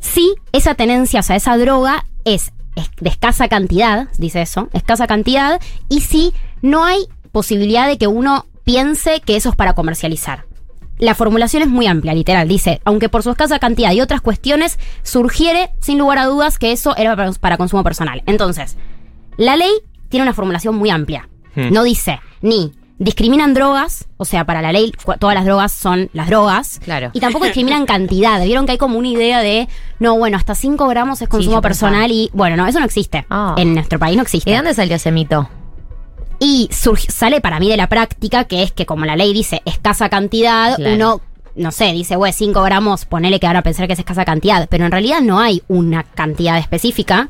si 0.00 0.34
esa 0.52 0.74
tenencia, 0.74 1.20
o 1.20 1.22
sea, 1.22 1.36
esa 1.36 1.56
droga 1.56 2.04
es, 2.24 2.52
es 2.76 2.90
de 3.00 3.08
escasa 3.10 3.48
cantidad, 3.48 4.08
dice 4.18 4.42
eso, 4.42 4.68
escasa 4.72 5.06
cantidad, 5.06 5.60
y 5.88 6.00
si 6.00 6.32
no 6.62 6.84
hay 6.84 7.06
posibilidad 7.32 7.86
de 7.86 7.98
que 7.98 8.06
uno 8.06 8.46
piense 8.64 9.20
que 9.20 9.36
eso 9.36 9.50
es 9.50 9.56
para 9.56 9.74
comercializar. 9.74 10.46
La 10.98 11.14
formulación 11.14 11.62
es 11.62 11.68
muy 11.68 11.86
amplia, 11.86 12.14
literal. 12.14 12.46
Dice, 12.46 12.80
aunque 12.84 13.08
por 13.08 13.22
su 13.22 13.30
escasa 13.30 13.58
cantidad 13.58 13.92
y 13.92 14.00
otras 14.00 14.20
cuestiones, 14.20 14.78
surgiere 15.02 15.70
sin 15.80 15.98
lugar 15.98 16.18
a 16.18 16.26
dudas 16.26 16.58
que 16.58 16.70
eso 16.70 16.96
era 16.96 17.16
para, 17.16 17.32
para 17.32 17.56
consumo 17.56 17.82
personal. 17.82 18.22
Entonces, 18.26 18.76
la 19.36 19.56
ley 19.56 19.72
tiene 20.08 20.22
una 20.22 20.34
formulación 20.34 20.76
muy 20.76 20.90
amplia. 20.90 21.28
Hmm. 21.54 21.72
No 21.72 21.82
dice 21.82 22.20
ni 22.40 22.72
discriminan 22.98 23.52
drogas, 23.52 24.06
o 24.16 24.24
sea, 24.24 24.44
para 24.44 24.62
la 24.62 24.72
ley 24.72 24.92
todas 25.18 25.34
las 25.34 25.44
drogas 25.44 25.72
son 25.72 26.08
las 26.12 26.28
drogas. 26.28 26.80
Claro. 26.84 27.10
Y 27.12 27.20
tampoco 27.20 27.46
discriminan 27.46 27.84
cantidad. 27.86 28.42
Vieron 28.44 28.66
que 28.66 28.72
hay 28.72 28.78
como 28.78 28.98
una 28.98 29.08
idea 29.08 29.40
de, 29.40 29.68
no, 29.98 30.16
bueno, 30.16 30.36
hasta 30.36 30.54
5 30.54 30.86
gramos 30.88 31.20
es 31.20 31.28
consumo 31.28 31.60
pensaba. 31.60 31.90
personal 31.90 32.10
y, 32.12 32.30
bueno, 32.32 32.56
no, 32.56 32.66
eso 32.66 32.78
no 32.78 32.84
existe. 32.84 33.26
Ah. 33.28 33.54
En 33.58 33.74
nuestro 33.74 33.98
país 33.98 34.16
no 34.16 34.22
existe. 34.22 34.50
¿Y 34.50 34.52
de 34.52 34.58
dónde 34.58 34.74
salió 34.74 34.96
ese 34.96 35.10
mito? 35.10 35.48
Y 36.44 36.68
surgi- 36.72 37.08
sale 37.08 37.40
para 37.40 37.60
mí 37.60 37.68
de 37.68 37.76
la 37.76 37.88
práctica, 37.88 38.44
que 38.44 38.64
es 38.64 38.72
que 38.72 38.84
como 38.84 39.04
la 39.04 39.14
ley 39.14 39.32
dice 39.32 39.62
escasa 39.64 40.08
cantidad, 40.08 40.74
Claro. 40.74 40.94
uno, 40.96 41.20
no 41.54 41.70
sé, 41.70 41.92
dice, 41.92 42.16
güey, 42.16 42.32
5 42.32 42.62
gramos, 42.62 43.04
ponele 43.04 43.38
que 43.38 43.46
ahora 43.46 43.62
pensar 43.62 43.86
que 43.86 43.92
es 43.92 43.98
escasa 44.00 44.24
cantidad, 44.24 44.66
pero 44.68 44.84
en 44.84 44.90
realidad 44.90 45.20
no 45.20 45.38
hay 45.38 45.62
una 45.68 46.02
cantidad 46.02 46.58
específica, 46.58 47.28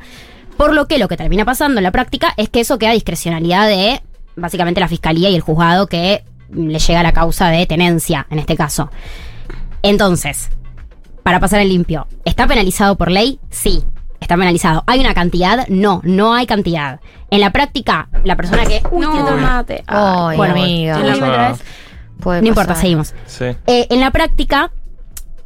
por 0.57 0.73
lo 0.73 0.87
que 0.89 0.97
lo 0.97 1.09
que 1.09 1.19
termina 1.19 1.45
pasando 1.45 1.79
en 1.79 1.85
la 1.85 1.91
práctica 1.91 2.33
es 2.39 2.49
que 2.49 2.61
eso 2.61 2.79
queda 2.79 2.91
a 2.93 2.95
discrecionalidad 2.95 3.69
de 3.69 4.01
básicamente 4.35 4.81
la 4.81 4.89
fiscalía 4.89 5.29
y 5.29 5.35
el 5.35 5.43
juzgado 5.43 5.89
que 5.89 6.25
le 6.51 6.79
llega 6.79 7.03
la 7.03 7.13
causa 7.13 7.49
de 7.49 7.67
tenencia, 7.67 8.27
en 8.31 8.39
este 8.39 8.57
caso. 8.57 8.91
Entonces, 9.83 10.49
para 11.23 11.39
pasar 11.41 11.61
el 11.61 11.69
limpio, 11.69 12.07
¿está 12.25 12.47
penalizado 12.47 12.97
por 12.97 13.11
ley? 13.11 13.39
Sí, 13.51 13.83
está 14.33 14.41
penalizado. 14.41 14.85
¿Hay 14.87 15.01
una 15.01 15.15
cantidad? 15.15 15.67
No, 15.69 16.01
no 16.05 16.35
hay 16.35 16.47
cantidad. 16.47 17.01
En 17.31 17.41
la 17.41 17.51
práctica, 17.51 18.09
la 18.25 18.37
persona 18.37 18.65
que... 18.65 18.83
Uy, 18.91 19.05
No. 19.05 19.25
tomate. 19.25 19.85
Ay, 19.87 20.37
bueno, 20.37 20.55
amiga. 20.55 21.55
Puede 22.21 22.41
No 22.43 22.49
importa, 22.49 22.75
seguimos. 22.75 23.15
Sí. 23.27 23.47
Eh, 23.67 23.87
en 23.91 24.01
la 24.01 24.11
práctica, 24.11 24.71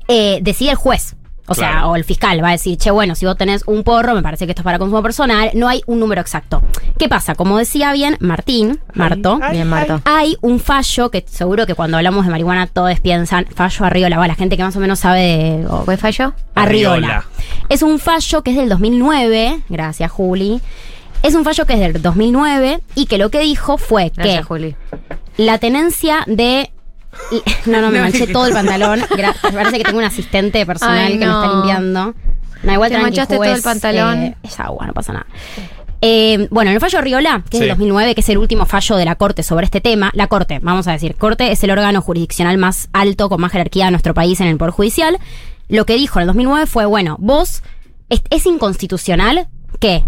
eh, 0.09 0.39
decide 0.43 0.71
el 0.71 0.77
juez. 0.77 1.16
O 1.49 1.55
sea, 1.55 1.87
o 1.87 1.97
el 1.97 2.05
fiscal 2.05 2.43
va 2.43 2.49
a 2.49 2.53
decir, 2.53 2.77
che, 2.77 2.91
bueno, 2.91 3.15
si 3.15 3.25
vos 3.27 3.37
tenés 3.37 3.63
un 3.67 3.83
porro, 3.85 4.15
me 4.15 4.23
parece 4.23 4.47
que 4.47 4.53
esto 4.53 4.63
es 4.63 4.65
para 4.65 4.79
consumo 4.79 5.03
personal, 5.03 5.51
no 5.55 5.69
hay 5.69 5.83
un 5.87 6.01
número 6.01 6.21
exacto. 6.21 6.63
¿Qué 6.99 7.09
pasa? 7.09 7.35
Como 7.35 7.57
decía 7.59 7.93
bien 7.93 8.17
Martín, 8.21 8.81
Marto, 8.95 9.39
ay, 9.43 9.53
Bien, 9.53 9.69
Marto. 9.69 10.01
hay 10.05 10.37
un 10.41 10.59
fallo 10.61 11.11
que 11.11 11.25
seguro 11.29 11.67
que 11.67 11.75
cuando 11.75 11.97
hablamos 11.99 12.25
de 12.25 12.31
marihuana 12.31 12.67
todos 12.67 12.99
piensan, 13.01 13.47
fallo 13.55 13.85
Arriola, 13.85 14.19
va, 14.19 14.27
la 14.27 14.35
gente 14.35 14.57
que 14.57 14.65
más 14.65 14.77
o 14.77 14.81
menos 14.81 14.99
sabe 14.99 15.21
de... 15.21 15.67
¿Fue 15.85 15.97
fallo? 15.97 16.35
Arriola. 16.55 16.95
Arriola. 16.97 17.25
Es 17.69 17.83
un 17.83 17.99
fallo 17.99 18.43
que 18.43 18.51
es 18.51 18.57
del 18.57 18.69
2009, 18.69 19.61
gracias 19.69 20.11
Juli. 20.11 20.61
Es 21.23 21.35
un 21.35 21.45
fallo 21.45 21.65
que 21.67 21.75
es 21.75 21.81
del 21.81 22.01
2009 22.03 22.81
y 22.95 23.07
que 23.07 23.19
lo 23.19 23.31
que 23.31 23.41
dijo 23.41 23.79
fue 23.79 24.13
Gracias, 24.15 24.39
que 24.39 24.43
Juli. 24.43 24.77
la 25.37 25.59
tenencia 25.59 26.25
de... 26.27 26.71
No, 27.67 27.81
no, 27.81 27.91
me 27.91 28.01
manché 28.01 28.27
todo 28.29 28.47
el 28.47 28.53
pantalón. 28.53 29.01
Parece 29.53 29.79
que 29.79 29.85
tengo 29.85 29.99
un 29.99 30.05
asistente 30.05 30.65
personal 30.65 30.99
Ay, 30.99 31.19
que 31.19 31.27
me 31.27 31.33
está 31.33 31.53
limpiando. 31.53 32.15
No, 32.63 32.73
igual 32.73 32.91
Te 32.91 32.99
manchaste 32.99 33.35
todo 33.37 33.45
el 33.45 33.63
pantalón. 33.63 34.19
eh, 34.23 34.37
es 34.43 34.59
agua, 34.61 34.87
no 34.87 34.93
pasa 34.93 35.13
nada. 35.13 35.27
Eh, 36.03 36.47
bueno, 36.51 36.71
en 36.71 36.75
el 36.75 36.81
fallo 36.81 37.01
Riola, 37.01 37.43
que 37.51 37.57
es 37.57 37.61
del 37.61 37.69
Sí. 37.69 37.71
2009, 37.71 38.15
que 38.15 38.21
es 38.21 38.29
el 38.29 38.39
último 38.39 38.67
fallo 38.67 38.97
de 38.97 39.05
la 39.05 39.15
Corte 39.17 39.43
sobre 39.43 39.65
este 39.65 39.81
tema, 39.81 40.11
la 40.15 40.27
Corte, 40.27 40.59
vamos 40.63 40.87
a 40.89 40.93
decir, 40.93 41.17
Corte 41.17 41.51
es 41.53 41.65
el 41.65 41.71
órgano 41.71 42.01
jurisdiccional 42.03 42.59
más 42.59 42.89
alto, 42.93 43.29
con 43.29 43.41
más 43.41 43.51
jerarquía 43.53 43.87
de 43.87 43.91
nuestro 43.93 44.15
país 44.15 44.41
en 44.41 44.47
el 44.49 44.57
Poder 44.59 44.73
Judicial. 44.73 45.19
Lo 45.69 45.85
que 45.87 45.95
dijo 45.95 46.19
en 46.19 46.23
el 46.23 46.27
2009 46.29 46.67
fue, 46.67 46.85
bueno, 46.87 47.17
vos, 47.19 47.63
es, 48.09 48.23
es 48.31 48.47
inconstitucional 48.47 49.49
que 49.81 50.05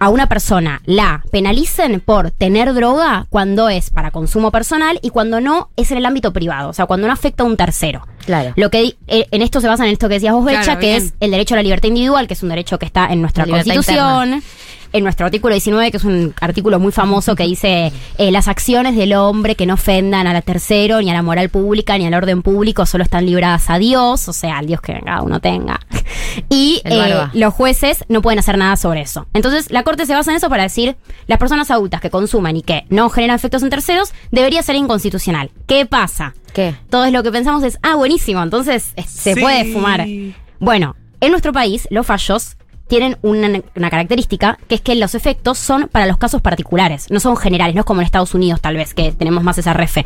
a 0.00 0.08
una 0.08 0.28
persona 0.28 0.82
la 0.86 1.22
penalicen 1.30 2.00
por 2.00 2.30
tener 2.32 2.74
droga 2.74 3.26
cuando 3.30 3.68
es 3.68 3.90
para 3.90 4.10
consumo 4.10 4.50
personal 4.50 4.98
y 5.02 5.10
cuando 5.10 5.40
no 5.40 5.70
es 5.76 5.90
en 5.92 5.98
el 5.98 6.06
ámbito 6.06 6.32
privado, 6.32 6.70
o 6.70 6.72
sea, 6.72 6.86
cuando 6.86 7.06
no 7.06 7.12
afecta 7.12 7.42
a 7.44 7.46
un 7.46 7.56
tercero. 7.56 8.06
Claro. 8.26 8.52
Lo 8.56 8.70
que 8.70 8.82
di- 8.82 8.96
eh, 9.06 9.26
en 9.30 9.42
esto 9.42 9.60
se 9.60 9.68
basa 9.68 9.84
en 9.86 9.92
esto 9.92 10.08
que 10.08 10.14
decías 10.14 10.32
vos, 10.34 10.44
Claro, 10.44 10.58
Becha, 10.58 10.78
que 10.78 10.86
bien. 10.94 11.02
es 11.04 11.14
el 11.20 11.30
derecho 11.30 11.54
a 11.54 11.56
la 11.56 11.62
libertad 11.62 11.88
individual, 11.88 12.26
que 12.26 12.34
es 12.34 12.42
un 12.42 12.48
derecho 12.48 12.78
que 12.78 12.86
está 12.86 13.06
en 13.12 13.20
nuestra 13.20 13.46
La 13.46 13.52
Constitución. 13.62 14.42
En 14.92 15.04
nuestro 15.04 15.26
artículo 15.26 15.54
19, 15.54 15.90
que 15.92 15.96
es 15.98 16.04
un 16.04 16.34
artículo 16.40 16.80
muy 16.80 16.90
famoso 16.90 17.36
que 17.36 17.44
dice 17.44 17.92
eh, 18.18 18.30
las 18.32 18.48
acciones 18.48 18.96
del 18.96 19.12
hombre 19.14 19.54
que 19.54 19.64
no 19.64 19.74
ofendan 19.74 20.26
a 20.26 20.32
la 20.32 20.42
tercero, 20.42 21.00
ni 21.00 21.10
a 21.10 21.14
la 21.14 21.22
moral 21.22 21.48
pública, 21.48 21.96
ni 21.96 22.06
al 22.06 22.14
orden 22.14 22.42
público, 22.42 22.84
solo 22.86 23.04
están 23.04 23.24
libradas 23.24 23.70
a 23.70 23.78
Dios, 23.78 24.28
o 24.28 24.32
sea, 24.32 24.58
al 24.58 24.66
Dios 24.66 24.80
que 24.80 24.98
cada 25.04 25.22
uno 25.22 25.38
tenga. 25.40 25.78
Y 26.48 26.80
eh, 26.84 27.28
los 27.34 27.54
jueces 27.54 28.04
no 28.08 28.22
pueden 28.22 28.38
hacer 28.38 28.56
nada 28.56 28.76
sobre 28.76 29.00
eso. 29.00 29.26
Entonces, 29.32 29.70
la 29.70 29.82
Corte 29.82 30.06
se 30.06 30.14
basa 30.14 30.30
en 30.30 30.36
eso 30.36 30.48
para 30.48 30.62
decir, 30.64 30.96
las 31.26 31.38
personas 31.38 31.70
adultas 31.70 32.00
que 32.00 32.10
consumen 32.10 32.56
y 32.56 32.62
que 32.62 32.84
no 32.88 33.10
generan 33.10 33.34
efectos 33.36 33.62
en 33.62 33.70
terceros, 33.70 34.12
debería 34.30 34.62
ser 34.62 34.76
inconstitucional. 34.76 35.50
¿Qué 35.66 35.86
pasa? 35.86 36.34
¿Qué? 36.52 36.74
Todo 36.88 37.04
es 37.04 37.12
lo 37.12 37.22
que 37.22 37.32
pensamos 37.32 37.62
es, 37.64 37.78
ah, 37.82 37.94
buenísimo, 37.96 38.42
entonces 38.42 38.92
eh, 38.96 39.02
se 39.08 39.34
Sí. 39.34 39.40
puede 39.40 39.72
fumar. 39.72 40.06
Bueno, 40.60 40.94
en 41.20 41.30
nuestro 41.30 41.52
país 41.52 41.86
los 41.90 42.06
fallos 42.06 42.56
tienen 42.90 43.16
una, 43.22 43.62
una 43.76 43.88
característica, 43.88 44.58
que 44.68 44.74
es 44.74 44.80
que 44.82 44.96
los 44.96 45.14
efectos 45.14 45.56
son 45.56 45.88
para 45.90 46.06
los 46.06 46.18
casos 46.18 46.42
particulares, 46.42 47.06
no 47.08 47.20
son 47.20 47.36
generales, 47.36 47.74
no 47.74 47.80
es 47.80 47.86
como 47.86 48.00
en 48.02 48.04
Estados 48.04 48.34
Unidos 48.34 48.60
tal 48.60 48.76
vez, 48.76 48.92
que 48.92 49.12
tenemos 49.12 49.42
más 49.44 49.56
esa 49.56 49.72
refe. 49.72 50.04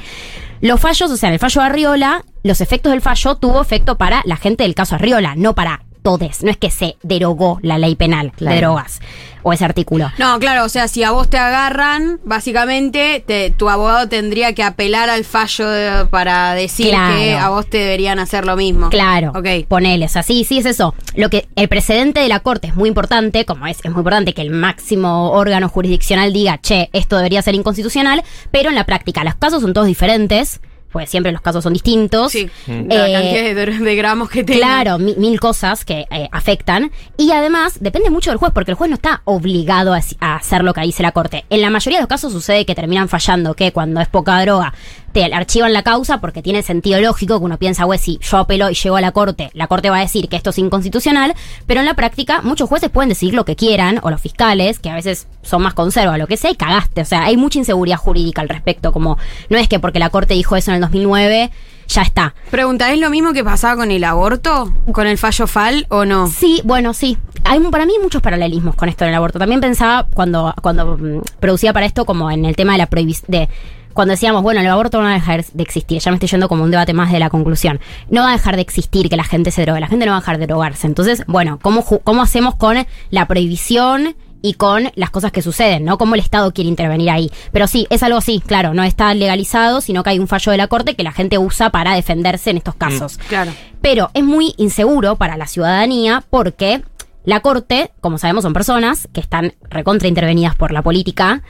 Los 0.60 0.78
fallos, 0.80 1.10
o 1.10 1.16
sea, 1.16 1.30
en 1.30 1.32
el 1.32 1.38
fallo 1.40 1.62
de 1.62 1.66
Arriola, 1.66 2.24
los 2.42 2.60
efectos 2.60 2.92
del 2.92 3.00
fallo 3.00 3.36
tuvo 3.36 3.60
efecto 3.62 3.96
para 3.96 4.22
la 4.26 4.36
gente 4.36 4.64
del 4.64 4.74
caso 4.74 4.94
Arriola, 4.94 5.34
no 5.34 5.54
para 5.54 5.80
todes, 6.02 6.42
no 6.44 6.50
es 6.50 6.58
que 6.58 6.70
se 6.70 6.96
derogó 7.02 7.58
la 7.62 7.78
ley 7.78 7.96
penal 7.96 8.30
Claro. 8.32 8.54
de 8.54 8.60
drogas. 8.60 9.00
O 9.44 9.52
ese 9.52 9.64
artículo. 9.64 10.10
No, 10.18 10.38
claro, 10.40 10.64
o 10.64 10.68
sea, 10.68 10.88
si 10.88 11.04
a 11.04 11.12
vos 11.12 11.30
te 11.30 11.38
agarran, 11.38 12.18
básicamente 12.24 13.22
te- 13.26 13.50
tu 13.50 13.68
abogado 13.70 14.08
tendría 14.08 14.52
que 14.54 14.62
apelar 14.64 15.08
al 15.10 15.24
fallo 15.24 15.68
de- 15.68 16.06
para 16.06 16.54
decir 16.54 16.88
Claro. 16.88 17.16
que 17.16 17.34
a 17.36 17.48
vos 17.50 17.68
te 17.70 17.78
deberían 17.78 18.18
hacer 18.18 18.44
lo 18.44 18.56
mismo. 18.56 18.88
Claro, 18.90 19.32
Ok. 19.34 19.66
ponele, 19.68 20.06
o 20.06 20.08
sea, 20.08 20.22
sí, 20.22 20.44
sí 20.44 20.58
es 20.58 20.66
eso. 20.66 20.94
Lo 21.14 21.30
que 21.30 21.46
el 21.56 21.68
precedente 21.68 22.20
de 22.20 22.28
la 22.28 22.40
corte 22.40 22.68
es 22.68 22.74
muy 22.76 22.88
importante, 22.88 23.44
como 23.44 23.66
es, 23.66 23.78
es 23.84 23.90
muy 23.92 24.00
importante 24.00 24.32
que 24.34 24.42
el 24.42 24.50
máximo 24.50 25.30
órgano 25.32 25.68
jurisdiccional 25.68 26.32
diga, 26.32 26.58
che, 26.60 26.90
esto 26.92 27.16
debería 27.16 27.42
ser 27.42 27.54
inconstitucional, 27.54 28.22
pero 28.50 28.70
en 28.70 28.74
la 28.74 28.84
práctica 28.84 29.24
los 29.24 29.34
casos 29.36 29.62
son 29.62 29.72
todos 29.74 29.86
diferentes, 29.86 30.60
pues 30.94 31.10
siempre 31.10 31.32
los 31.32 31.40
casos 31.42 31.62
son 31.64 31.72
distintos. 31.72 32.30
Sí, 32.32 32.48
Mm. 32.68 32.86
la 32.88 33.08
Eh, 33.08 33.12
cantidad 33.12 33.66
de, 33.66 33.78
de 33.84 33.96
gramos 33.96 34.30
que 34.30 34.44
tenga. 34.44 34.58
Claro, 34.60 34.98
mi- 34.98 35.16
mil 35.16 35.40
cosas 35.40 35.84
que 35.84 36.06
eh, 36.10 36.28
afectan. 36.30 36.92
Y 37.18 37.32
además, 37.32 37.78
depende 37.80 38.08
mucho 38.10 38.30
del 38.30 38.38
juez, 38.38 38.52
porque 38.54 38.70
el 38.70 38.76
juez 38.76 38.88
no 38.88 38.94
está 38.94 39.20
obligado 39.24 39.92
a, 39.92 40.00
a 40.20 40.36
hacer 40.36 40.62
lo 40.62 40.72
que 40.72 40.80
dice 40.82 41.02
la 41.02 41.10
corte. 41.10 41.44
En 41.50 41.60
la 41.60 41.68
mayoría 41.70 41.98
de 41.98 42.02
los 42.02 42.08
casos 42.08 42.32
sucede 42.32 42.64
que 42.64 42.76
terminan 42.76 43.08
fallando, 43.08 43.54
que 43.54 43.72
cuando 43.72 44.00
es 44.00 44.06
poca 44.08 44.40
droga, 44.40 44.72
te 45.14 45.32
archivan 45.32 45.72
la 45.72 45.84
causa 45.84 46.18
porque 46.18 46.42
tiene 46.42 46.62
sentido 46.62 47.00
lógico 47.00 47.38
que 47.38 47.44
uno 47.44 47.56
piensa, 47.56 47.84
güey, 47.84 48.00
si 48.00 48.18
yo 48.18 48.38
apelo 48.38 48.68
y 48.68 48.74
llego 48.74 48.96
a 48.96 49.00
la 49.00 49.12
corte, 49.12 49.48
la 49.54 49.68
corte 49.68 49.88
va 49.88 49.98
a 49.98 50.00
decir 50.00 50.28
que 50.28 50.34
esto 50.34 50.50
es 50.50 50.58
inconstitucional, 50.58 51.34
pero 51.66 51.80
en 51.80 51.86
la 51.86 51.94
práctica 51.94 52.42
muchos 52.42 52.68
jueces 52.68 52.90
pueden 52.90 53.10
decidir 53.10 53.34
lo 53.34 53.44
que 53.44 53.54
quieran, 53.54 54.00
o 54.02 54.10
los 54.10 54.20
fiscales, 54.20 54.80
que 54.80 54.90
a 54.90 54.96
veces 54.96 55.28
son 55.42 55.62
más 55.62 55.72
conserva, 55.72 56.18
lo 56.18 56.26
que 56.26 56.36
sea, 56.36 56.50
y 56.50 56.56
cagaste. 56.56 57.02
O 57.02 57.04
sea, 57.04 57.24
hay 57.24 57.36
mucha 57.36 57.60
inseguridad 57.60 57.96
jurídica 57.96 58.42
al 58.42 58.48
respecto, 58.48 58.90
como 58.90 59.16
no 59.50 59.56
es 59.56 59.68
que 59.68 59.78
porque 59.78 60.00
la 60.00 60.10
corte 60.10 60.34
dijo 60.34 60.56
eso 60.56 60.72
en 60.72 60.76
el 60.76 60.80
2009, 60.80 61.52
ya 61.86 62.02
está. 62.02 62.34
Pregunta, 62.50 62.92
¿es 62.92 62.98
lo 62.98 63.08
mismo 63.08 63.32
que 63.32 63.44
pasaba 63.44 63.76
con 63.76 63.92
el 63.92 64.02
aborto? 64.02 64.72
¿Con 64.90 65.06
el 65.06 65.16
fallo 65.16 65.46
FAL 65.46 65.86
o 65.90 66.04
no? 66.04 66.26
Sí, 66.26 66.60
bueno, 66.64 66.92
sí. 66.92 67.18
Hay, 67.44 67.60
para 67.60 67.86
mí 67.86 67.92
hay 67.96 68.02
muchos 68.02 68.20
paralelismos 68.20 68.74
con 68.74 68.88
esto 68.88 69.04
del 69.04 69.14
aborto. 69.14 69.38
También 69.38 69.60
pensaba 69.60 70.08
cuando, 70.12 70.52
cuando 70.60 70.96
mm, 70.96 71.20
producía 71.38 71.72
para 71.72 71.86
esto 71.86 72.04
como 72.04 72.32
en 72.32 72.46
el 72.46 72.56
tema 72.56 72.72
de 72.72 72.78
la 72.78 72.86
prohibición 72.86 73.26
de 73.28 73.48
cuando 73.94 74.12
decíamos, 74.12 74.42
bueno, 74.42 74.60
el 74.60 74.66
aborto 74.66 74.98
no 74.98 75.04
va 75.04 75.12
a 75.12 75.14
dejar 75.14 75.44
de 75.44 75.62
existir, 75.62 76.00
ya 76.00 76.10
me 76.10 76.16
estoy 76.16 76.28
yendo 76.28 76.48
como 76.48 76.64
un 76.64 76.70
debate 76.70 76.92
más 76.92 77.12
de 77.12 77.18
la 77.18 77.30
conclusión. 77.30 77.80
No 78.10 78.22
va 78.22 78.30
a 78.30 78.32
dejar 78.32 78.56
de 78.56 78.62
existir 78.62 79.08
que 79.08 79.16
la 79.16 79.24
gente 79.24 79.50
se 79.50 79.62
drogue, 79.62 79.80
la 79.80 79.88
gente 79.88 80.04
no 80.04 80.12
va 80.12 80.18
a 80.18 80.20
dejar 80.20 80.38
de 80.38 80.46
drogarse. 80.46 80.86
Entonces, 80.86 81.22
bueno, 81.26 81.58
¿cómo, 81.62 81.84
cómo 81.84 82.22
hacemos 82.22 82.56
con 82.56 82.76
la 83.10 83.26
prohibición 83.26 84.16
y 84.42 84.54
con 84.54 84.90
las 84.94 85.08
cosas 85.08 85.32
que 85.32 85.40
suceden, 85.40 85.86
¿no? 85.86 85.96
Cómo 85.96 86.16
el 86.16 86.20
Estado 86.20 86.52
quiere 86.52 86.68
intervenir 86.68 87.08
ahí. 87.08 87.30
Pero 87.50 87.66
sí, 87.66 87.86
es 87.88 88.02
algo 88.02 88.18
así, 88.18 88.42
claro, 88.44 88.74
no 88.74 88.82
está 88.82 89.14
legalizado, 89.14 89.80
sino 89.80 90.02
que 90.02 90.10
hay 90.10 90.18
un 90.18 90.28
fallo 90.28 90.52
de 90.52 90.58
la 90.58 90.66
Corte 90.66 90.94
que 90.94 91.02
la 91.02 91.12
gente 91.12 91.38
usa 91.38 91.70
para 91.70 91.94
defenderse 91.94 92.50
en 92.50 92.58
estos 92.58 92.74
casos. 92.74 93.16
Claro. 93.28 93.52
Pero 93.80 94.10
es 94.12 94.22
muy 94.22 94.52
inseguro 94.58 95.16
para 95.16 95.38
la 95.38 95.46
ciudadanía 95.46 96.22
porque 96.28 96.82
la 97.24 97.40
Corte, 97.40 97.90
como 98.02 98.18
sabemos, 98.18 98.42
son 98.42 98.52
personas 98.52 99.08
que 99.14 99.20
están 99.20 99.54
recontra 99.70 100.08
intervenidas 100.08 100.56
por 100.56 100.72
la 100.72 100.82
política. 100.82 101.42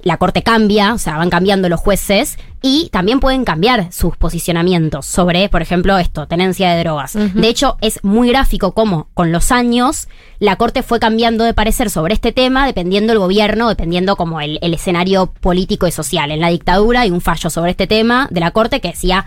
La 0.00 0.16
Corte 0.16 0.42
cambia, 0.42 0.94
o 0.94 0.98
sea, 0.98 1.16
van 1.16 1.28
cambiando 1.28 1.68
los 1.68 1.80
jueces 1.80 2.38
y 2.62 2.88
también 2.92 3.18
pueden 3.18 3.44
cambiar 3.44 3.92
sus 3.92 4.16
posicionamientos 4.16 5.06
sobre, 5.06 5.48
por 5.48 5.60
ejemplo, 5.60 5.98
esto, 5.98 6.26
tenencia 6.28 6.70
de 6.70 6.80
drogas. 6.80 7.14
De 7.14 7.48
hecho, 7.48 7.76
es 7.80 8.02
muy 8.04 8.28
gráfico 8.28 8.72
cómo 8.74 9.08
con 9.14 9.32
los 9.32 9.50
años 9.50 10.08
la 10.38 10.56
Corte 10.56 10.82
fue 10.84 11.00
cambiando 11.00 11.44
de 11.44 11.52
parecer 11.52 11.90
sobre 11.90 12.14
este 12.14 12.32
tema 12.32 12.64
dependiendo 12.66 13.12
el 13.12 13.18
gobierno, 13.18 13.68
dependiendo 13.68 14.14
como 14.14 14.40
el, 14.40 14.58
el 14.62 14.74
escenario 14.74 15.26
político 15.26 15.88
y 15.88 15.92
social. 15.92 16.30
En 16.30 16.40
la 16.40 16.48
dictadura 16.48 17.00
hay 17.00 17.10
un 17.10 17.20
fallo 17.20 17.50
sobre 17.50 17.72
este 17.72 17.88
tema 17.88 18.28
de 18.30 18.40
la 18.40 18.52
Corte 18.52 18.80
que 18.80 18.88
decía 18.88 19.26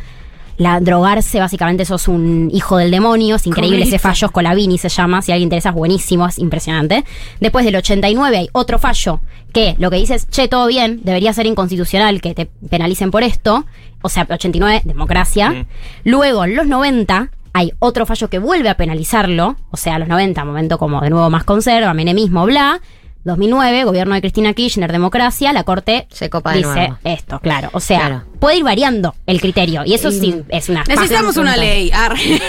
la 0.57 0.79
drogarse, 0.79 1.39
básicamente 1.39 1.85
sos 1.85 2.07
un 2.07 2.49
hijo 2.53 2.77
del 2.77 2.91
demonio, 2.91 3.35
es 3.37 3.47
increíble 3.47 3.83
ese 3.83 3.99
fallo, 3.99 4.27
Scolavini 4.27 4.77
se 4.77 4.89
llama, 4.89 5.21
si 5.21 5.31
alguien 5.31 5.47
interesa 5.47 5.69
es 5.69 5.75
buenísimo, 5.75 6.27
es 6.27 6.37
impresionante. 6.37 7.03
Después 7.39 7.65
del 7.65 7.75
89 7.77 8.37
hay 8.37 8.49
otro 8.51 8.77
fallo 8.77 9.21
que 9.53 9.75
lo 9.77 9.89
que 9.89 9.97
dice 9.97 10.15
es, 10.15 10.27
che, 10.29 10.47
todo 10.47 10.67
bien, 10.67 11.01
debería 11.03 11.33
ser 11.33 11.45
inconstitucional 11.45 12.21
que 12.21 12.33
te 12.33 12.45
penalicen 12.69 13.11
por 13.11 13.23
esto, 13.23 13.65
o 14.01 14.09
sea, 14.09 14.25
89, 14.29 14.81
democracia. 14.85 15.51
Mm. 15.51 15.65
Luego, 16.05 16.45
en 16.45 16.55
los 16.55 16.67
90 16.67 17.29
hay 17.53 17.73
otro 17.79 18.05
fallo 18.05 18.29
que 18.29 18.39
vuelve 18.39 18.69
a 18.69 18.77
penalizarlo, 18.77 19.57
o 19.71 19.77
sea, 19.77 19.99
los 19.99 20.07
90, 20.07 20.43
momento 20.45 20.77
como 20.77 21.01
de 21.01 21.09
nuevo 21.09 21.29
más 21.29 21.43
conserva, 21.43 21.93
menemismo, 21.93 22.45
bla. 22.45 22.81
2009, 23.23 23.83
gobierno 23.83 24.15
de 24.15 24.21
Cristina 24.21 24.53
Kirchner, 24.53 24.91
democracia, 24.91 25.53
la 25.53 25.63
Corte 25.63 26.07
Se 26.09 26.29
copa 26.31 26.51
de 26.51 26.57
dice 26.57 26.69
nuevo. 26.69 26.97
esto, 27.03 27.39
claro. 27.39 27.69
O 27.73 27.79
sea, 27.79 27.99
Claro. 27.99 28.23
Puede 28.41 28.57
ir 28.57 28.63
variando 28.63 29.15
el 29.27 29.39
criterio. 29.39 29.83
Y 29.85 29.93
eso 29.93 30.11
sí 30.11 30.43
es 30.49 30.67
una. 30.67 30.83
Necesitamos 30.87 31.37
una 31.37 31.55
ley. 31.55 31.91
Arre. 31.93 32.41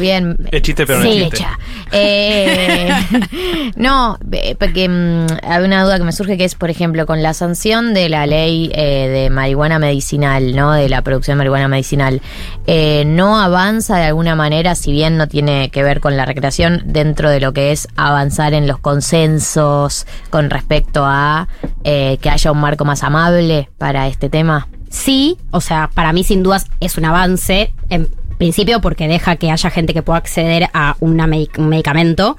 Bien. 0.00 0.36
Es 0.50 0.60
chiste, 0.60 0.84
pero 0.84 0.98
no 0.98 1.04
es 1.06 1.10
chiste. 1.12 1.36
Hecha. 1.36 1.58
Eh, 1.92 2.90
no, 3.76 4.18
eh, 4.32 4.56
porque 4.58 4.88
mm, 4.88 5.26
hay 5.44 5.62
una 5.62 5.84
duda 5.84 5.98
que 5.98 6.04
me 6.04 6.10
surge 6.10 6.36
que 6.36 6.44
es, 6.44 6.56
por 6.56 6.68
ejemplo, 6.68 7.06
con 7.06 7.22
la 7.22 7.32
sanción 7.32 7.94
de 7.94 8.08
la 8.08 8.26
ley 8.26 8.72
eh, 8.74 9.08
de 9.08 9.30
marihuana 9.30 9.78
medicinal, 9.78 10.56
¿no? 10.56 10.72
De 10.72 10.88
la 10.88 11.02
producción 11.02 11.36
de 11.36 11.38
marihuana 11.38 11.68
medicinal, 11.68 12.20
eh, 12.66 13.04
¿no 13.06 13.38
avanza 13.38 13.98
de 13.98 14.04
alguna 14.04 14.34
manera, 14.34 14.74
si 14.74 14.90
bien 14.90 15.16
no 15.16 15.28
tiene 15.28 15.70
que 15.70 15.84
ver 15.84 16.00
con 16.00 16.16
la 16.16 16.26
recreación, 16.26 16.82
dentro 16.86 17.30
de 17.30 17.38
lo 17.38 17.52
que 17.52 17.70
es 17.70 17.86
avanzar 17.94 18.52
en 18.52 18.66
los 18.66 18.78
consensos 18.78 20.06
con 20.28 20.50
respecto 20.50 21.04
a 21.04 21.46
eh, 21.84 22.18
que 22.20 22.30
haya 22.30 22.50
un 22.50 22.58
marco 22.58 22.84
más 22.84 23.04
amable 23.04 23.70
para 23.78 24.08
este 24.08 24.28
tema? 24.28 24.66
Sí, 24.96 25.36
o 25.50 25.60
sea, 25.60 25.90
para 25.92 26.14
mí 26.14 26.24
sin 26.24 26.42
dudas 26.42 26.66
es 26.80 26.96
un 26.96 27.04
avance. 27.04 27.74
En 27.90 28.08
principio 28.38 28.80
porque 28.80 29.06
deja 29.06 29.36
que 29.36 29.50
haya 29.50 29.70
gente 29.70 29.92
que 29.92 30.02
pueda 30.02 30.18
acceder 30.18 30.68
a 30.72 30.96
una 31.00 31.24
un 31.26 31.68
medicamento. 31.68 32.38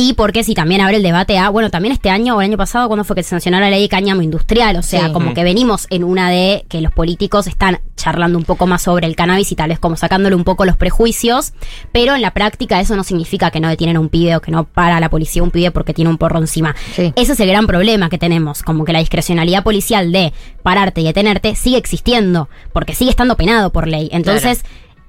Y 0.00 0.12
porque 0.12 0.44
si 0.44 0.54
también 0.54 0.80
abre 0.80 0.98
el 0.98 1.02
debate 1.02 1.38
a, 1.38 1.48
bueno, 1.48 1.70
también 1.70 1.92
este 1.92 2.08
año 2.08 2.36
o 2.36 2.40
el 2.40 2.44
año 2.44 2.56
pasado, 2.56 2.86
cuando 2.86 3.02
fue 3.02 3.16
que 3.16 3.24
se 3.24 3.30
sancionó 3.30 3.58
la 3.58 3.68
ley 3.68 3.82
de 3.82 3.88
cáñamo 3.88 4.22
industrial, 4.22 4.76
o 4.76 4.82
sea, 4.82 5.06
Sí. 5.06 5.12
como 5.12 5.34
que 5.34 5.42
venimos 5.42 5.88
en 5.90 6.04
una 6.04 6.30
de 6.30 6.64
que 6.68 6.80
los 6.80 6.92
políticos 6.92 7.48
están 7.48 7.80
charlando 7.96 8.38
un 8.38 8.44
poco 8.44 8.68
más 8.68 8.82
sobre 8.82 9.08
el 9.08 9.16
cannabis 9.16 9.50
y 9.50 9.56
tal 9.56 9.70
vez 9.70 9.80
como 9.80 9.96
sacándole 9.96 10.36
un 10.36 10.44
poco 10.44 10.64
los 10.64 10.76
prejuicios, 10.76 11.52
pero 11.90 12.14
en 12.14 12.22
la 12.22 12.30
práctica 12.32 12.78
eso 12.80 12.94
no 12.94 13.02
significa 13.02 13.50
que 13.50 13.58
no 13.58 13.68
detienen 13.68 13.96
a 13.96 14.00
un 14.00 14.08
pibe 14.08 14.36
o 14.36 14.40
que 14.40 14.52
no 14.52 14.62
para 14.62 15.00
la 15.00 15.10
policía 15.10 15.42
un 15.42 15.50
pibe 15.50 15.72
porque 15.72 15.94
tiene 15.94 16.10
un 16.10 16.16
porro 16.16 16.38
encima. 16.38 16.76
Sí. 16.94 17.12
Ese 17.16 17.32
es 17.32 17.40
el 17.40 17.48
gran 17.48 17.66
problema 17.66 18.08
que 18.08 18.18
tenemos, 18.18 18.62
como 18.62 18.84
que 18.84 18.92
la 18.92 19.00
discrecionalidad 19.00 19.64
policial 19.64 20.12
de 20.12 20.32
pararte 20.62 21.00
y 21.00 21.04
detenerte 21.06 21.56
sigue 21.56 21.76
existiendo, 21.76 22.48
porque 22.72 22.94
sigue 22.94 23.10
estando 23.10 23.36
penado 23.36 23.72
por 23.72 23.88
ley. 23.88 24.08
Entonces, 24.12 24.62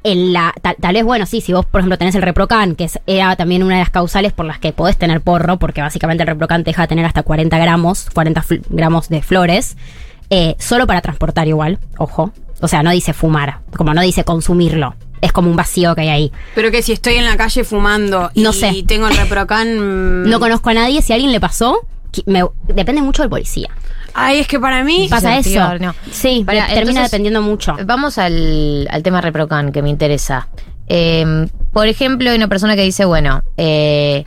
en 0.04 0.32
la, 0.34 0.54
tal, 0.62 0.76
tal 0.80 0.94
vez, 0.94 1.04
bueno, 1.04 1.26
sí, 1.26 1.42
si 1.42 1.52
vos, 1.54 1.66
por 1.66 1.82
ejemplo, 1.82 1.98
tenés 1.98 2.16
el 2.16 2.22
reprocan, 2.22 2.76
que 2.76 2.86
es, 2.86 3.00
era 3.06 3.36
también 3.36 3.64
una 3.64 3.76
de 3.76 3.82
las 3.82 3.90
causales 3.90 4.32
por 4.34 4.46
las 4.46 4.60
que 4.60 4.72
podés 4.72 4.98
tener 4.98 5.22
porro, 5.22 5.58
porque 5.60 5.82
básicamente 5.82 6.24
el 6.24 6.28
reprocan 6.28 6.64
te 6.64 6.70
deja 6.72 6.88
tener 6.88 7.06
hasta 7.06 7.24
40 7.24 7.58
gramos, 7.60 8.10
40 8.14 8.42
fl- 8.44 8.62
gramos 8.70 9.10
de 9.10 9.22
flores, 9.22 9.76
eh, 10.30 10.56
solo 10.60 10.88
para 10.88 11.02
transportar 11.02 11.48
igual, 11.48 11.80
ojo. 11.98 12.32
O 12.62 12.68
sea, 12.68 12.84
no 12.84 12.92
dice 12.92 13.14
fumar, 13.14 13.60
como 13.76 13.94
no 13.94 14.02
dice 14.02 14.24
consumirlo. 14.26 14.96
Es 15.22 15.32
como 15.34 15.50
un 15.50 15.56
vacío 15.58 15.96
que 15.96 16.02
hay 16.02 16.10
ahí. 16.10 16.32
Pero 16.56 16.72
que 16.72 16.82
si 16.82 16.92
estoy 16.94 17.16
en 17.16 17.26
la 17.26 17.36
calle 17.36 17.64
fumando 17.66 18.32
y 18.34 18.42
No 18.42 18.54
sé. 18.54 18.84
tengo 18.88 19.08
el 19.08 19.16
reprocan. 19.18 20.24
No 20.30 20.40
conozco 20.40 20.70
a 20.70 20.74
nadie, 20.74 21.02
si 21.02 21.12
a 21.12 21.16
alguien 21.16 21.32
le 21.34 21.40
pasó, 21.42 21.80
me- 22.26 22.44
depende 22.68 23.02
mucho 23.02 23.22
del 23.22 23.30
policía. 23.30 23.70
Ay, 24.14 24.40
es 24.40 24.48
que 24.48 24.60
para 24.60 24.84
mí. 24.84 25.08
Pasa 25.10 25.38
eso. 25.38 25.62
Sí, 26.12 26.44
Pará, 26.46 26.68
de- 26.68 26.74
termina 26.74 26.92
entonces, 26.92 27.12
dependiendo 27.12 27.42
mucho. 27.42 27.76
Vamos 27.86 28.18
al, 28.18 28.88
al 28.92 29.04
tema 29.04 29.22
Reprocan, 29.22 29.72
que 29.72 29.82
me 29.82 29.90
interesa. 29.90 30.48
Eh, 30.88 31.48
por 31.72 31.88
ejemplo, 31.88 32.30
hay 32.32 32.38
una 32.38 32.48
persona 32.48 32.76
que 32.76 32.84
dice, 32.84 33.06
bueno, 33.06 33.44
eh, 33.58 34.26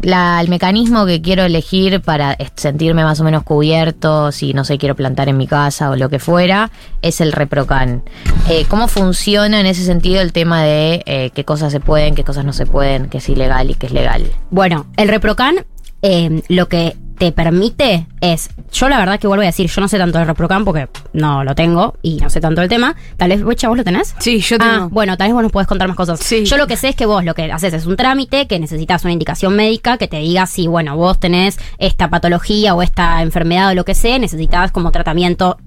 la- 0.00 0.40
el 0.40 0.48
mecanismo 0.48 1.06
que 1.06 1.22
quiero 1.22 1.44
elegir 1.44 2.00
para 2.00 2.36
sentirme 2.56 3.04
más 3.04 3.20
o 3.20 3.24
menos 3.24 3.44
cubierto, 3.44 4.32
si 4.32 4.52
no 4.52 4.64
sé, 4.64 4.76
quiero 4.76 4.96
plantar 4.96 5.28
en 5.28 5.36
mi 5.36 5.46
casa 5.46 5.90
o 5.90 5.96
lo 5.96 6.08
que 6.08 6.18
fuera, 6.18 6.72
es 7.02 7.20
el 7.20 7.30
Reprocan. 7.30 8.02
Eh, 8.50 8.64
¿Cómo 8.68 8.88
funciona 8.88 9.60
en 9.60 9.66
ese 9.66 9.84
sentido 9.84 10.20
el 10.20 10.32
tema 10.32 10.64
de 10.64 11.02
eh, 11.06 11.30
qué 11.34 11.44
cosas 11.44 11.70
se 11.70 11.78
pueden, 11.78 12.16
qué 12.16 12.24
cosas 12.24 12.44
no 12.44 12.52
se 12.52 12.66
pueden, 12.66 13.08
qué 13.08 13.18
es 13.18 13.28
ilegal 13.28 13.70
y 13.70 13.74
qué 13.74 13.86
es 13.86 13.92
legal? 13.92 14.24
Bueno, 14.50 14.86
el 14.96 15.06
Reprocan 15.08 15.64
eh, 16.02 16.42
lo 16.48 16.66
que 16.68 16.96
te 17.22 17.30
permite 17.30 18.08
es, 18.20 18.50
yo 18.72 18.88
la 18.88 18.98
verdad 18.98 19.20
que 19.20 19.28
vuelvo 19.28 19.42
a 19.44 19.46
decir, 19.46 19.70
yo 19.70 19.80
no 19.80 19.86
sé 19.86 19.96
tanto 19.96 20.18
del 20.18 20.26
Reprocan 20.26 20.64
porque 20.64 20.88
no 21.12 21.44
lo 21.44 21.54
tengo 21.54 21.94
y 22.02 22.16
no 22.16 22.28
sé 22.28 22.40
tanto 22.40 22.60
del 22.62 22.68
tema. 22.68 22.96
Tal 23.16 23.28
vez, 23.28 23.44
Bocha, 23.44 23.68
vos 23.68 23.76
lo 23.76 23.84
tenés. 23.84 24.16
Sí, 24.18 24.40
yo 24.40 24.56
Ah, 24.58 24.72
tengo. 24.74 24.88
bueno, 24.88 25.16
tal 25.16 25.28
vez 25.28 25.34
vos 25.34 25.42
nos 25.44 25.52
podés 25.52 25.68
contar 25.68 25.86
más 25.86 25.96
cosas. 25.96 26.18
Sí. 26.18 26.44
Yo 26.44 26.56
lo 26.56 26.66
que 26.66 26.76
sé 26.76 26.88
es 26.88 26.96
que 26.96 27.06
vos 27.06 27.24
lo 27.24 27.34
que 27.34 27.44
haces 27.52 27.74
es 27.74 27.86
un 27.86 27.94
trámite 27.94 28.48
que 28.48 28.58
necesitas 28.58 29.04
una 29.04 29.12
indicación 29.12 29.54
médica 29.54 29.98
que 29.98 30.08
te 30.08 30.16
diga 30.16 30.46
si, 30.46 30.66
bueno, 30.66 30.96
vos 30.96 31.20
tenés 31.20 31.60
esta 31.78 32.10
patología 32.10 32.74
o 32.74 32.82
esta 32.82 33.22
enfermedad 33.22 33.70
o 33.70 33.74
lo 33.76 33.84
que 33.84 33.94
sea, 33.94 34.18
necesitas 34.18 34.72
como 34.72 34.90
tratamiento 34.90 35.58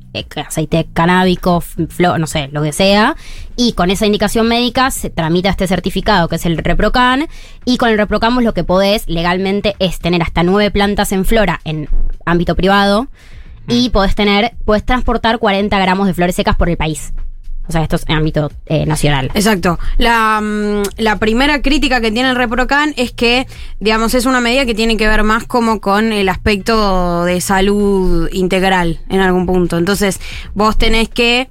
aceite 0.45 0.87
canábico, 0.93 1.61
flor, 1.61 2.19
no 2.19 2.27
sé, 2.27 2.49
lo 2.51 2.61
que 2.61 2.71
sea. 2.71 3.15
Y 3.55 3.73
con 3.73 3.89
esa 3.89 4.05
indicación 4.05 4.47
médica 4.47 4.91
se 4.91 5.09
tramita 5.09 5.49
este 5.49 5.67
certificado 5.67 6.27
que 6.27 6.35
es 6.35 6.45
el 6.45 6.57
Reprocan. 6.57 7.27
Y 7.65 7.77
con 7.77 7.89
el 7.89 7.97
Reprocan 7.97 8.35
vos 8.35 8.43
lo 8.43 8.53
que 8.53 8.63
podés 8.63 9.07
legalmente 9.07 9.75
es 9.79 9.99
tener 9.99 10.21
hasta 10.21 10.43
nueve 10.43 10.71
plantas 10.71 11.11
en 11.11 11.25
flora 11.25 11.61
en 11.63 11.89
ámbito 12.25 12.55
privado. 12.55 13.07
Y 13.67 13.89
podés 13.89 14.13
tener, 14.13 14.53
podés 14.63 14.85
transportar 14.85 15.39
40 15.39 15.77
gramos 15.79 16.07
de 16.07 16.13
flores 16.13 16.35
secas 16.35 16.55
por 16.55 16.69
el 16.69 16.77
país. 16.77 17.13
O 17.67 17.71
sea, 17.71 17.83
esto 17.83 17.95
es 17.95 18.03
en 18.07 18.17
ámbito 18.17 18.51
eh, 18.65 18.85
nacional. 18.85 19.31
Exacto. 19.33 19.79
La, 19.97 20.39
mm, 20.41 20.83
la 20.97 21.17
primera 21.17 21.61
crítica 21.61 22.01
que 22.01 22.11
tiene 22.11 22.29
el 22.29 22.35
Reprocan 22.35 22.93
es 22.97 23.11
que, 23.11 23.47
digamos, 23.79 24.13
es 24.13 24.25
una 24.25 24.41
medida 24.41 24.65
que 24.65 24.75
tiene 24.75 24.97
que 24.97 25.07
ver 25.07 25.23
más 25.23 25.45
como 25.45 25.81
con 25.81 26.13
el 26.13 26.29
aspecto 26.29 27.23
de 27.25 27.41
salud 27.41 28.29
integral 28.31 28.99
en 29.09 29.19
algún 29.19 29.45
punto. 29.45 29.77
Entonces, 29.77 30.19
vos 30.53 30.77
tenés 30.77 31.09
que, 31.09 31.49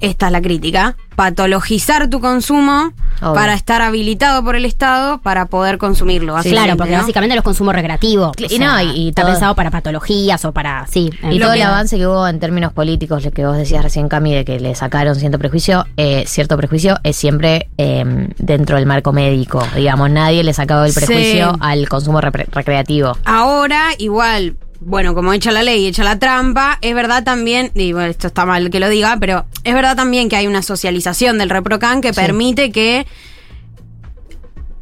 esta 0.00 0.26
es 0.26 0.32
la 0.32 0.40
crítica, 0.40 0.96
patologizar 1.16 2.08
tu 2.08 2.20
consumo 2.20 2.92
Obvio. 3.20 3.34
para 3.34 3.54
estar 3.54 3.82
habilitado 3.82 4.44
por 4.44 4.54
el 4.56 4.64
Estado 4.64 5.18
para 5.22 5.46
poder 5.46 5.78
consumirlo. 5.78 6.36
claro, 6.42 6.76
porque 6.76 6.92
¿no? 6.92 6.98
básicamente 7.00 7.34
los 7.34 7.42
consumos 7.44 7.74
recreativos. 7.74 8.32
Y 8.38 8.58
no, 8.58 8.80
y- 8.80 8.90
y 8.90 9.08
está 9.08 9.22
todo- 9.22 9.32
pensado 9.32 9.54
para 9.54 9.70
patologías 9.70 10.44
o 10.44 10.52
para. 10.52 10.86
Sí. 10.86 11.10
Y 11.30 11.38
todo 11.40 11.52
el 11.54 11.62
avance 11.62 11.96
que 11.96 12.06
hubo 12.06 12.28
en 12.28 12.38
términos 12.38 12.72
políticos, 12.72 13.24
lo 13.24 13.30
que 13.32 13.44
vos 13.46 13.56
decías 13.56 13.82
recién, 13.82 14.08
Cami, 14.08 14.34
de 14.34 14.44
que 14.44 14.60
le 14.60 14.74
sacaron 14.74 15.14
cierto 15.16 15.38
prejuicio, 15.38 15.86
eh, 15.96 16.24
cierto 16.26 16.56
prejuicio 16.56 16.98
es 17.02 17.16
siempre 17.16 17.68
eh, 17.78 18.04
dentro 18.38 18.76
del 18.76 18.86
marco 18.86 19.12
médico. 19.12 19.62
Digamos, 19.74 20.10
nadie 20.10 20.44
le 20.44 20.52
sacaba 20.52 20.86
el 20.86 20.92
Sí. 20.92 21.00
prejuicio 21.00 21.56
al 21.60 21.88
consumo 21.88 22.20
recreativo. 22.20 23.16
Ahora, 23.24 23.88
igual, 23.98 24.56
bueno, 24.80 25.14
como 25.14 25.32
echa 25.32 25.50
la 25.52 25.62
ley, 25.62 25.86
echa 25.86 26.04
la 26.04 26.18
trampa, 26.18 26.78
es 26.80 26.94
verdad 26.94 27.24
también, 27.24 27.70
y 27.74 27.92
bueno, 27.92 28.08
esto 28.08 28.26
está 28.28 28.44
mal 28.46 28.70
que 28.70 28.80
lo 28.80 28.88
diga, 28.88 29.16
pero 29.18 29.46
es 29.64 29.74
verdad 29.74 29.96
también 29.96 30.28
que 30.28 30.36
hay 30.36 30.46
una 30.46 30.62
socialización 30.62 31.38
del 31.38 31.50
ReproCan 31.50 32.00
que 32.00 32.12
Sí. 32.12 32.20
permite 32.20 32.70
que 32.72 33.06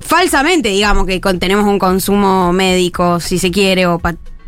falsamente, 0.00 0.68
digamos, 0.68 1.06
que 1.06 1.20
tenemos 1.38 1.64
un 1.66 1.78
consumo 1.78 2.52
médico, 2.52 3.20
si 3.20 3.38
se 3.38 3.50
quiere, 3.50 3.86
o 3.86 4.00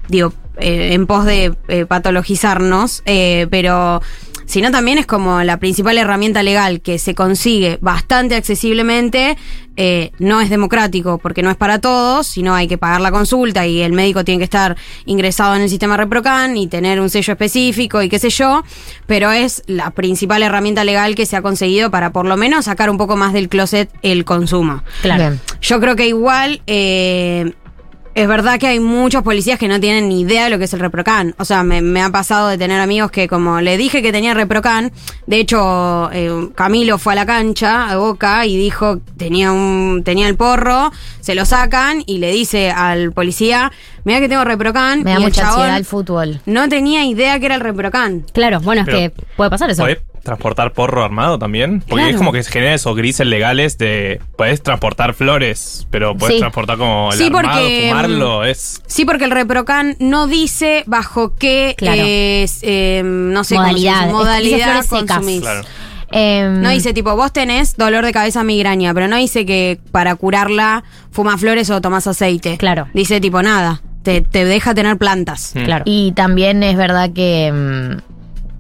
digo, 0.09 0.33
eh, 0.59 0.91
en 0.93 1.07
pos 1.07 1.25
de 1.25 1.55
eh, 1.69 1.87
patologizarnos, 1.87 3.03
eh, 3.07 3.47
pero 3.51 4.01
sino 4.47 4.71
también 4.71 4.99
es 4.99 5.07
como 5.07 5.43
la 5.43 5.59
principal 5.59 5.99
herramienta 5.99 6.43
legal 6.43 6.81
que 6.81 6.99
se 6.99 7.15
consigue 7.15 7.79
bastante 7.81 8.37
accesiblemente, 8.37 9.37
eh, 9.77 10.13
no 10.19 10.41
es 10.41 10.49
democrático 10.49 11.19
porque 11.19 11.43
no 11.43 11.51
es 11.51 11.57
para 11.57 11.81
todos, 11.81 12.27
sino 12.27 12.55
hay 12.55 12.67
que 12.67 12.79
pagar 12.79 13.01
la 13.01 13.11
consulta 13.11 13.67
y 13.67 13.83
el 13.83 13.93
médico 13.93 14.25
tiene 14.25 14.39
que 14.39 14.45
estar 14.45 14.77
ingresado 15.05 15.55
en 15.55 15.63
el 15.63 15.69
sistema 15.69 15.97
ReproCan 15.97 16.57
y 16.57 16.67
tener 16.69 17.01
un 17.01 17.11
sello 17.11 17.33
específico 17.33 18.01
y 18.01 18.09
qué 18.09 18.19
sé 18.19 18.31
yo, 18.31 18.65
pero 19.07 19.33
es 19.33 19.63
la 19.67 19.91
principal 19.91 20.43
herramienta 20.43 20.85
legal 20.85 21.15
que 21.15 21.27
se 21.27 21.37
ha 21.37 21.43
conseguido 21.43 21.91
para 21.91 22.13
por 22.13 22.25
lo 22.25 22.37
menos 22.37 22.65
sacar 22.65 22.89
un 22.89 22.97
poco 22.97 23.17
más 23.17 23.33
del 23.33 23.49
closet 23.49 23.91
el 24.03 24.25
consumo. 24.25 24.83
Claro. 25.03 25.23
Bien. 25.23 25.41
Yo 25.61 25.81
creo 25.81 25.97
que 25.97 26.07
igual 26.07 26.63
eh, 26.67 27.53
es 28.17 28.27
verdad 28.27 28.59
que 28.59 28.67
hay 28.67 28.81
muchos 28.81 29.23
policías 29.23 29.59
que 29.59 29.69
no 29.69 29.79
tienen 29.79 30.09
ni 30.09 30.23
idea 30.23 30.45
de 30.45 30.51
lo 30.51 30.57
que 30.57 30.65
es 30.65 30.73
el 30.73 30.81
Reprocan. 30.81 31.35
O 31.37 31.45
sea, 31.45 31.63
me, 31.63 31.83
me 31.83 32.01
ha 32.01 32.09
pasado 32.09 32.49
de 32.49 32.57
tener 32.57 32.81
amigos 32.81 33.11
que 33.11 33.29
como 33.29 33.61
le 33.61 33.77
dije 33.77 34.01
que 34.01 34.11
tenía 34.11 34.33
Reprocan, 34.33 34.91
de 35.27 35.39
hecho 35.39 36.09
eh, 36.15 36.49
Camilo 36.55 36.97
fue 36.97 37.13
a 37.13 37.17
la 37.17 37.27
cancha, 37.27 37.91
a 37.91 37.99
Boca, 37.99 38.47
y 38.47 38.57
dijo 38.57 39.03
tenía 39.19 39.53
un 39.53 40.01
tenía 40.03 40.29
el 40.29 40.37
porro, 40.37 40.93
se 41.21 41.35
lo 41.35 41.45
sacan 41.45 42.05
y 42.07 42.17
le 42.17 42.31
dice 42.31 42.71
al 42.71 43.13
policía, 43.13 43.71
mira 44.05 44.19
que 44.21 44.31
tengo 44.31 44.45
Reprocan. 44.45 45.03
Me 45.03 45.11
da 45.11 45.19
y 45.19 45.23
el 45.23 45.29
mucha 45.29 45.43
chabón 45.43 45.61
ansiedad 45.61 45.77
el 45.77 45.85
fútbol. 45.85 46.41
No 46.47 46.71
tenía 46.71 47.05
idea 47.05 47.39
que 47.39 47.45
era 47.45 47.57
el 47.57 47.61
Reprocan. 47.61 48.25
Claro, 48.33 48.61
bueno, 48.61 48.81
es 48.81 48.89
que 48.89 49.13
puede 49.37 49.51
pasar 49.51 49.69
eso. 49.69 49.83
¿Podés 49.83 49.99
transportar 50.27 50.73
porro 50.73 51.03
armado 51.03 51.39
también? 51.39 51.81
Porque 51.81 51.95
Claro. 52.03 52.11
es 52.11 52.17
como 52.17 52.33
que 52.33 52.43
se 52.43 52.51
genera 52.53 52.75
esos 52.75 52.95
grises 52.95 53.27
legales 53.27 53.79
de. 53.79 54.21
Podés 54.37 54.63
transportar 54.63 55.15
flores, 55.15 55.87
pero 55.91 56.15
podés 56.17 56.35
Sí. 56.35 56.41
transportar 56.41 56.77
como 56.77 57.11
el 57.13 57.19
Sí, 57.19 57.25
armado, 57.27 57.59
porque, 57.61 57.87
fumarlo. 57.89 58.45
Es. 58.45 58.83
Sí, 58.87 59.05
porque 59.07 59.25
el 59.25 59.31
Reprocan 59.31 59.97
no 60.01 60.27
dice 60.27 60.85
bajo 60.87 61.35
qué 61.37 61.75
Claro. 61.79 62.03
es, 62.05 62.59
eh, 62.63 63.01
no 63.05 63.43
sé, 63.45 63.55
Modalidad. 63.55 63.95
Es 63.95 63.99
que 64.01 64.05
dice 64.05 64.13
modalidad 64.13 64.85
consumís. 64.87 65.41
Claro. 65.41 65.63
Em, 66.13 66.61
No 66.63 66.71
dice 66.71 66.93
tipo, 66.93 67.17
vos 67.17 67.33
tenés 67.33 67.77
dolor 67.77 68.05
de 68.05 68.13
cabeza 68.13 68.45
migraña, 68.45 68.95
pero 68.95 69.09
no 69.09 69.17
dice 69.17 69.45
que 69.45 69.81
para 69.91 70.15
curarla 70.15 70.85
fumas 71.11 71.41
flores 71.41 71.69
o 71.71 71.81
tomás 71.81 72.07
aceite. 72.07 72.57
Claro. 72.59 72.87
Dice 72.95 73.21
tipo 73.21 73.43
nada, 73.43 73.83
te, 74.05 74.21
te 74.21 74.45
deja 74.45 74.73
tener 74.75 74.99
plantas. 74.99 75.53
Mm. 75.55 75.65
Claro. 75.65 75.83
Y 75.87 76.13
también 76.13 76.63
es 76.63 76.77
verdad 76.77 77.11
que, 77.13 77.51
mm, 77.53 78.16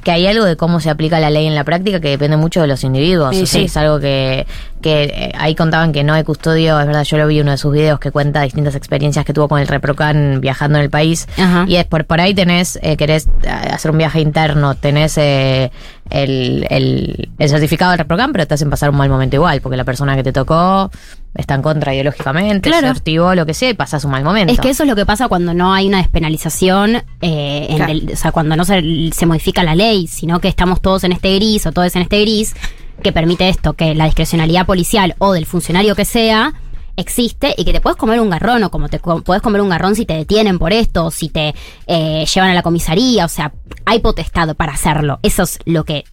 que 0.06 0.12
hay 0.12 0.24
algo 0.28 0.44
de 0.44 0.56
cómo 0.56 0.78
se 0.78 0.88
aplica 0.88 1.18
la 1.18 1.30
ley 1.30 1.48
en 1.48 1.56
la 1.56 1.64
práctica 1.64 1.98
que 1.98 2.10
depende 2.10 2.36
mucho 2.36 2.60
de 2.60 2.68
los 2.68 2.84
individuos. 2.84 3.34
Sí, 3.34 3.42
O 3.42 3.46
sea, 3.46 3.60
sí. 3.60 3.66
Es 3.66 3.76
algo 3.76 3.98
que, 3.98 4.46
que 4.80 5.02
eh, 5.02 5.32
ahí 5.36 5.56
contaban 5.56 5.90
que 5.90 6.04
no 6.04 6.12
hay 6.14 6.22
custodio. 6.22 6.78
Es 6.78 6.86
verdad, 6.86 7.02
yo 7.02 7.18
lo 7.18 7.26
vi 7.26 7.38
en 7.38 7.42
uno 7.42 7.50
de 7.50 7.58
sus 7.58 7.72
videos 7.72 7.98
que 7.98 8.12
cuenta 8.12 8.40
distintas 8.42 8.76
experiencias 8.76 9.24
que 9.24 9.32
tuvo 9.32 9.48
con 9.48 9.58
el 9.58 9.66
Reprocan 9.66 10.40
viajando 10.40 10.78
en 10.78 10.84
el 10.84 10.90
país. 10.90 11.26
Ajá. 11.36 11.64
Y 11.66 11.74
es 11.74 11.86
por, 11.86 12.04
por 12.04 12.20
ahí 12.20 12.34
tenés, 12.34 12.78
eh, 12.82 12.96
querés 12.96 13.26
eh, 13.42 13.48
hacer 13.48 13.90
un 13.90 13.98
viaje 13.98 14.20
interno, 14.20 14.76
tenés 14.76 15.18
eh, 15.18 15.72
el, 16.08 16.68
el, 16.70 17.28
el 17.36 17.48
certificado 17.48 17.90
del 17.90 17.98
Reprocan, 17.98 18.30
pero 18.30 18.46
te 18.46 18.54
hacen 18.54 18.70
pasar 18.70 18.90
un 18.90 18.98
mal 18.98 19.08
momento 19.08 19.34
igual, 19.34 19.60
porque 19.60 19.76
la 19.76 19.82
persona 19.82 20.14
que 20.14 20.22
te 20.22 20.32
tocó 20.32 20.88
está 21.36 21.54
en 21.54 21.62
contra 21.62 21.92
ideológicamente, 21.94 22.68
Claro. 22.68 22.86
se 22.88 22.92
activó 22.92 23.34
lo 23.34 23.46
que 23.46 23.54
sea 23.54 23.70
y 23.70 23.74
pasás 23.74 24.04
un 24.04 24.10
mal 24.10 24.24
momento. 24.24 24.52
Es 24.52 24.60
que 24.60 24.70
eso 24.70 24.82
es 24.84 24.88
lo 24.88 24.96
que 24.96 25.06
pasa 25.06 25.28
cuando 25.28 25.54
no 25.54 25.72
hay 25.74 25.88
una 25.88 25.98
despenalización, 25.98 26.96
eh, 27.20 27.66
en 27.70 27.76
Claro. 27.76 27.92
el- 27.92 28.10
o 28.12 28.16
sea, 28.16 28.32
cuando 28.32 28.56
no 28.56 28.64
se, 28.64 28.82
se 29.12 29.26
modifica 29.26 29.62
la 29.64 29.74
ley, 29.74 30.06
sino 30.06 30.40
que 30.40 30.48
estamos 30.48 30.80
todos 30.82 31.04
en 31.04 31.12
este 31.12 31.34
gris 31.36 31.66
o 31.66 31.72
todos 31.72 31.94
en 31.96 32.02
este 32.02 32.20
gris, 32.20 32.54
que 33.02 33.12
permite 33.12 33.48
esto, 33.48 33.74
que 33.74 33.94
la 33.94 34.06
discrecionalidad 34.06 34.64
policial 34.66 35.14
o 35.18 35.32
del 35.32 35.46
funcionario 35.46 35.94
que 35.94 36.04
sea 36.06 36.54
existe 36.96 37.54
y 37.58 37.64
que 37.66 37.72
te 37.72 37.80
puedes 37.82 37.96
comer 37.98 38.20
un 38.20 38.30
garrón 38.30 38.64
o 38.64 38.70
como 38.70 38.88
te 38.88 38.98
co- 39.00 39.20
puedes 39.22 39.42
comer 39.42 39.60
un 39.60 39.68
garrón 39.68 39.94
si 39.94 40.06
te 40.06 40.14
detienen 40.14 40.58
por 40.58 40.72
esto 40.72 41.04
o 41.06 41.10
si 41.10 41.28
te 41.28 41.54
eh, 41.86 42.24
llevan 42.32 42.50
a 42.50 42.54
la 42.54 42.62
comisaría, 42.62 43.26
o 43.26 43.28
sea, 43.28 43.52
hay 43.84 43.98
potestad 43.98 44.54
para 44.56 44.72
hacerlo. 44.72 45.18
Eso 45.22 45.42
es 45.42 45.58
lo 45.66 45.84
que 45.84 46.04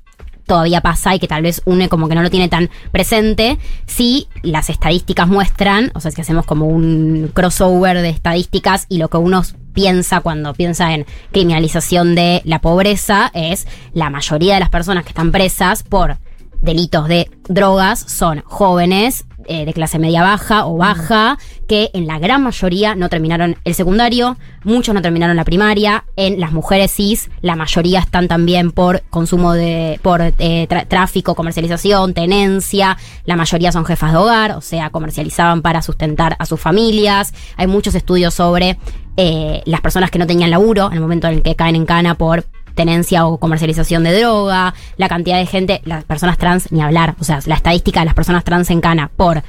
todavía 0.45 0.81
pasa 0.81 1.15
y 1.15 1.19
que 1.19 1.27
tal 1.27 1.41
vez 1.41 1.61
une 1.65 1.89
como 1.89 2.07
que 2.07 2.15
no 2.15 2.21
lo 2.21 2.29
tiene 2.29 2.49
tan 2.49 2.69
presente, 2.91 3.57
si 3.85 4.27
las 4.41 4.69
estadísticas 4.69 5.27
muestran, 5.27 5.91
o 5.95 5.99
sea, 5.99 6.11
si 6.11 6.21
hacemos 6.21 6.45
como 6.45 6.65
un 6.65 7.31
crossover 7.33 8.01
de 8.01 8.09
estadísticas 8.09 8.85
y 8.89 8.97
lo 8.97 9.09
que 9.09 9.17
uno 9.17 9.41
piensa 9.73 10.21
cuando 10.21 10.53
piensa 10.53 10.93
en 10.93 11.05
criminalización 11.31 12.15
de 12.15 12.41
la 12.45 12.59
pobreza 12.59 13.31
es 13.33 13.67
la 13.93 14.09
mayoría 14.09 14.55
de 14.55 14.59
las 14.59 14.69
personas 14.69 15.03
que 15.03 15.09
están 15.09 15.31
presas 15.31 15.83
por 15.83 16.17
delitos 16.61 17.07
de 17.07 17.29
drogas 17.49 17.99
son 17.99 18.41
jóvenes 18.45 19.25
eh, 19.47 19.65
de 19.65 19.73
clase 19.73 19.99
media 19.99 20.23
baja 20.23 20.65
o 20.65 20.77
baja 20.77 21.37
que 21.67 21.89
en 21.93 22.07
la 22.07 22.19
gran 22.19 22.43
mayoría 22.43 22.95
no 22.95 23.09
terminaron 23.09 23.57
el 23.63 23.73
secundario, 23.73 24.37
muchos 24.63 24.93
no 24.93 25.01
terminaron 25.01 25.35
la 25.35 25.45
primaria, 25.45 26.05
en 26.15 26.39
las 26.39 26.51
mujeres 26.51 26.91
cis 26.91 27.29
la 27.41 27.55
mayoría 27.55 27.99
están 27.99 28.27
también 28.27 28.71
por 28.71 29.01
consumo 29.09 29.53
de 29.53 29.99
por 30.01 30.21
eh, 30.21 30.67
tráfico, 30.87 31.35
comercialización, 31.35 32.13
tenencia, 32.13 32.97
la 33.25 33.35
mayoría 33.35 33.71
son 33.71 33.85
jefas 33.85 34.11
de 34.11 34.17
hogar, 34.17 34.51
o 34.51 34.61
sea, 34.61 34.89
comercializaban 34.89 35.61
para 35.61 35.81
sustentar 35.81 36.35
a 36.39 36.45
sus 36.45 36.59
familias. 36.59 37.33
Hay 37.57 37.67
muchos 37.67 37.95
estudios 37.95 38.33
sobre 38.33 38.77
eh, 39.17 39.61
las 39.65 39.81
personas 39.81 40.11
que 40.11 40.19
no 40.19 40.27
tenían 40.27 40.49
laburo 40.49 40.87
en 40.87 40.93
el 40.93 41.01
momento 41.01 41.27
en 41.27 41.35
el 41.35 41.41
que 41.43 41.55
caen 41.55 41.75
en 41.75 41.85
cana 41.85 42.15
por 42.15 42.45
tenencia 42.75 43.25
o 43.25 43.37
comercialización 43.39 44.03
de 44.03 44.17
droga, 44.19 44.73
la 44.97 45.09
cantidad 45.09 45.37
de 45.37 45.45
gente, 45.45 45.81
las 45.85 46.03
personas 46.03 46.37
trans, 46.37 46.71
ni 46.71 46.81
hablar. 46.81 47.15
O 47.19 47.23
sea, 47.23 47.39
la 47.45 47.55
estadística 47.55 47.99
de 47.99 48.05
las 48.05 48.15
personas 48.15 48.43
trans 48.43 48.69
en 48.69 48.81
cana 48.81 49.09
por 49.15 49.43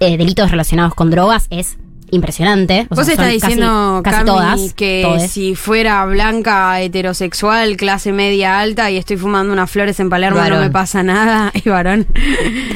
eh, 0.00 0.16
delitos 0.16 0.50
relacionados 0.50 0.94
con 0.94 1.10
drogas 1.10 1.46
es 1.50 1.76
impresionante. 2.12 2.88
O 2.90 2.96
Vos 2.96 3.04
sea, 3.06 3.12
estás 3.14 3.26
casi- 3.26 3.40
diciendo, 3.40 4.00
casi, 4.02 4.16
Cami, 4.16 4.26
todas. 4.26 4.72
que 4.74 5.02
todes. 5.04 5.30
si 5.30 5.54
fuera 5.54 6.04
blanca, 6.06 6.80
heterosexual, 6.80 7.76
clase 7.76 8.10
media 8.12 8.58
alta 8.58 8.90
y 8.90 8.96
estoy 8.96 9.16
fumando 9.16 9.52
unas 9.52 9.70
flores 9.70 10.00
en 10.00 10.10
Palermo 10.10 10.40
no 10.42 10.58
me 10.60 10.70
pasa 10.70 11.04
nada, 11.04 11.52
y 11.64 11.68
varón. 11.68 12.06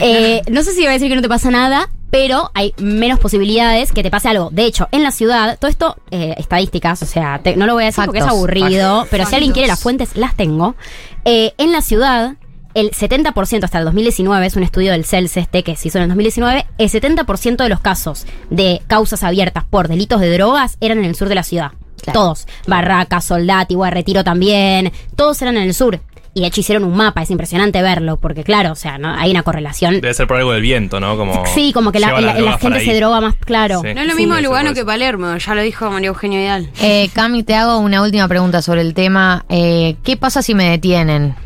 Eh, 0.00 0.40
no 0.50 0.62
sé 0.62 0.72
si 0.72 0.82
iba 0.82 0.90
a 0.90 0.92
decir 0.92 1.08
que 1.08 1.16
no 1.16 1.22
te 1.22 1.28
pasa 1.28 1.50
nada, 1.50 1.88
pero 2.14 2.52
hay 2.54 2.72
menos 2.78 3.18
posibilidades 3.18 3.90
que 3.90 4.04
te 4.04 4.08
pase 4.10 4.28
algo. 4.28 4.48
De 4.52 4.64
hecho, 4.66 4.86
en 4.92 5.02
la 5.02 5.10
ciudad, 5.10 5.58
todo 5.58 5.68
esto, 5.68 5.96
eh, 6.12 6.36
estadísticas, 6.38 7.02
o 7.02 7.06
sea, 7.06 7.40
te- 7.42 7.56
no 7.56 7.66
lo 7.66 7.74
voy 7.74 7.82
a 7.82 7.86
decir 7.86 8.04
porque 8.04 8.20
es 8.20 8.24
aburrido, 8.24 8.92
factos. 8.98 9.08
pero 9.10 9.26
si 9.26 9.34
alguien 9.34 9.52
quiere 9.52 9.66
las 9.66 9.80
fuentes, 9.82 10.16
las 10.16 10.36
tengo. 10.36 10.76
Eh, 11.24 11.54
en 11.58 11.72
la 11.72 11.80
ciudad, 11.82 12.36
el 12.74 12.92
70% 12.92 13.64
hasta 13.64 13.78
el 13.80 13.84
2019, 13.84 14.46
es 14.46 14.54
un 14.54 14.62
estudio 14.62 14.92
del 14.92 15.04
CELS 15.04 15.36
este 15.38 15.64
que 15.64 15.74
se 15.74 15.88
hizo 15.88 15.98
en 15.98 16.02
el 16.04 16.08
2019, 16.10 16.66
el 16.78 16.88
70% 16.88 17.64
de 17.64 17.68
los 17.68 17.80
casos 17.80 18.26
de 18.48 18.80
causas 18.86 19.24
abiertas 19.24 19.64
por 19.64 19.88
delitos 19.88 20.20
de 20.20 20.32
drogas 20.32 20.76
eran 20.80 20.98
en 20.98 21.06
el 21.06 21.16
sur 21.16 21.28
de 21.28 21.34
la 21.34 21.42
ciudad. 21.42 21.72
Claro. 22.00 22.20
Todos. 22.20 22.46
Barracas, 22.68 23.24
Soldati, 23.24 23.74
Retiro 23.90 24.22
también. 24.22 24.92
Todos 25.16 25.42
eran 25.42 25.56
en 25.56 25.64
el 25.64 25.74
sur. 25.74 25.98
Y 26.36 26.40
de 26.40 26.48
hecho 26.48 26.60
hicieron 26.60 26.82
un 26.82 26.96
mapa, 26.96 27.22
es 27.22 27.30
impresionante 27.30 27.80
verlo, 27.80 28.16
porque 28.16 28.42
claro, 28.42 28.72
o 28.72 28.74
sea, 28.74 28.98
¿no? 28.98 29.14
hay 29.14 29.30
una 29.30 29.44
correlación. 29.44 30.00
Debe 30.00 30.12
ser 30.14 30.26
por 30.26 30.36
algo 30.36 30.52
del 30.52 30.62
viento, 30.62 30.98
¿no? 30.98 31.16
Como 31.16 31.46
Sí, 31.54 31.72
como 31.72 31.92
que 31.92 32.00
la, 32.00 32.58
gente 32.58 32.84
se 32.84 32.96
droga 32.96 33.20
más, 33.20 33.36
claro. 33.36 33.82
Sí. 33.82 33.94
No 33.94 34.00
es 34.00 34.06
lo 34.08 34.12
Sí, 34.14 34.18
mismo 34.18 34.34
ser 34.34 34.44
Lugano 34.44 34.74
que. 34.74 34.84
Palermo, 34.84 35.36
ya 35.36 35.54
lo 35.54 35.62
dijo 35.62 35.88
María 35.90 36.08
Eugenia 36.08 36.40
Vidal. 36.40 36.70
Eh, 36.80 37.08
Cami, 37.14 37.44
te 37.44 37.54
hago 37.54 37.78
una 37.78 38.02
última 38.02 38.26
pregunta 38.26 38.62
sobre 38.62 38.80
el 38.80 38.94
tema. 38.94 39.44
Eh, 39.48 39.96
¿Qué 40.02 40.16
pasa 40.16 40.42
si 40.42 40.54
me 40.54 40.68
detienen? 40.68 41.36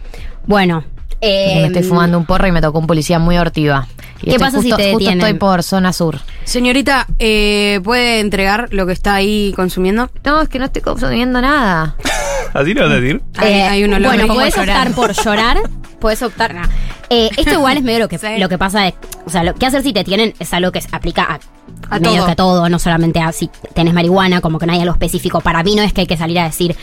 Bueno, 0.46 0.84
eh, 1.20 1.58
me 1.60 1.66
estoy 1.66 1.82
fumando 1.82 2.16
un 2.16 2.24
porro 2.24 2.46
y 2.46 2.52
me 2.52 2.62
tocó 2.62 2.78
un 2.78 2.86
policía 2.86 3.18
muy 3.18 3.36
hortiva. 3.36 3.86
Y 4.20 4.24
¿Qué 4.24 4.30
estoy 4.30 4.38
pasa 4.38 4.62
si 4.62 4.70
te 4.70 4.74
justo 4.74 4.98
detienen? 4.98 5.20
estoy 5.20 5.34
por 5.38 5.62
zona 5.62 5.92
sur. 5.92 6.18
Señorita, 6.44 7.06
eh, 7.18 7.80
¿puede 7.84 8.20
entregar 8.20 8.68
lo 8.72 8.86
que 8.86 8.92
está 8.92 9.14
ahí 9.14 9.52
consumiendo? 9.54 10.10
No, 10.24 10.40
es 10.40 10.48
que 10.48 10.58
no 10.58 10.64
estoy 10.64 10.82
consumiendo 10.82 11.40
nada. 11.40 11.94
¿Así 12.54 12.74
lo 12.74 12.82
vas 12.82 12.90
a 12.92 13.00
decir? 13.00 13.20
Hay- 13.36 13.52
hay 13.54 13.84
un 13.84 13.94
olor 13.94 14.08
Bueno, 14.08 14.22
rico. 14.24 14.34
puedes 14.34 14.56
optar 14.58 14.90
por 14.92 15.12
llorar, 15.12 15.58
puedes 16.00 16.22
optar. 16.22 16.54
no. 16.54 16.62
Eh, 17.10 17.30
esto 17.36 17.52
igual 17.54 17.76
es 17.76 17.82
medio 17.82 18.00
lo 18.00 18.08
que, 18.08 18.18
Sí. 18.18 18.38
lo 18.38 18.48
que 18.48 18.58
pasa. 18.58 18.86
Es, 18.88 18.94
o 19.24 19.30
sea, 19.30 19.42
lo 19.44 19.54
que 19.54 19.66
hacer 19.66 19.82
si 19.82 19.92
te 19.92 20.04
tienen 20.04 20.34
es 20.38 20.52
algo 20.52 20.72
que 20.72 20.80
se 20.80 20.88
aplica 20.92 21.22
a, 21.24 21.40
A 21.94 21.98
medio 22.00 22.16
todo. 22.16 22.26
que 22.26 22.32
a 22.32 22.36
todo, 22.36 22.68
no 22.68 22.78
solamente 22.78 23.20
a 23.20 23.32
si 23.32 23.50
tenés 23.74 23.94
marihuana, 23.94 24.40
como 24.40 24.58
que 24.58 24.66
no 24.66 24.72
hay 24.72 24.80
algo 24.80 24.92
específico. 24.92 25.40
Para 25.40 25.62
mí 25.62 25.74
no 25.74 25.82
es 25.82 25.92
que 25.92 26.02
hay 26.02 26.06
que 26.06 26.16
salir 26.16 26.38
a 26.38 26.44
decir, 26.44 26.76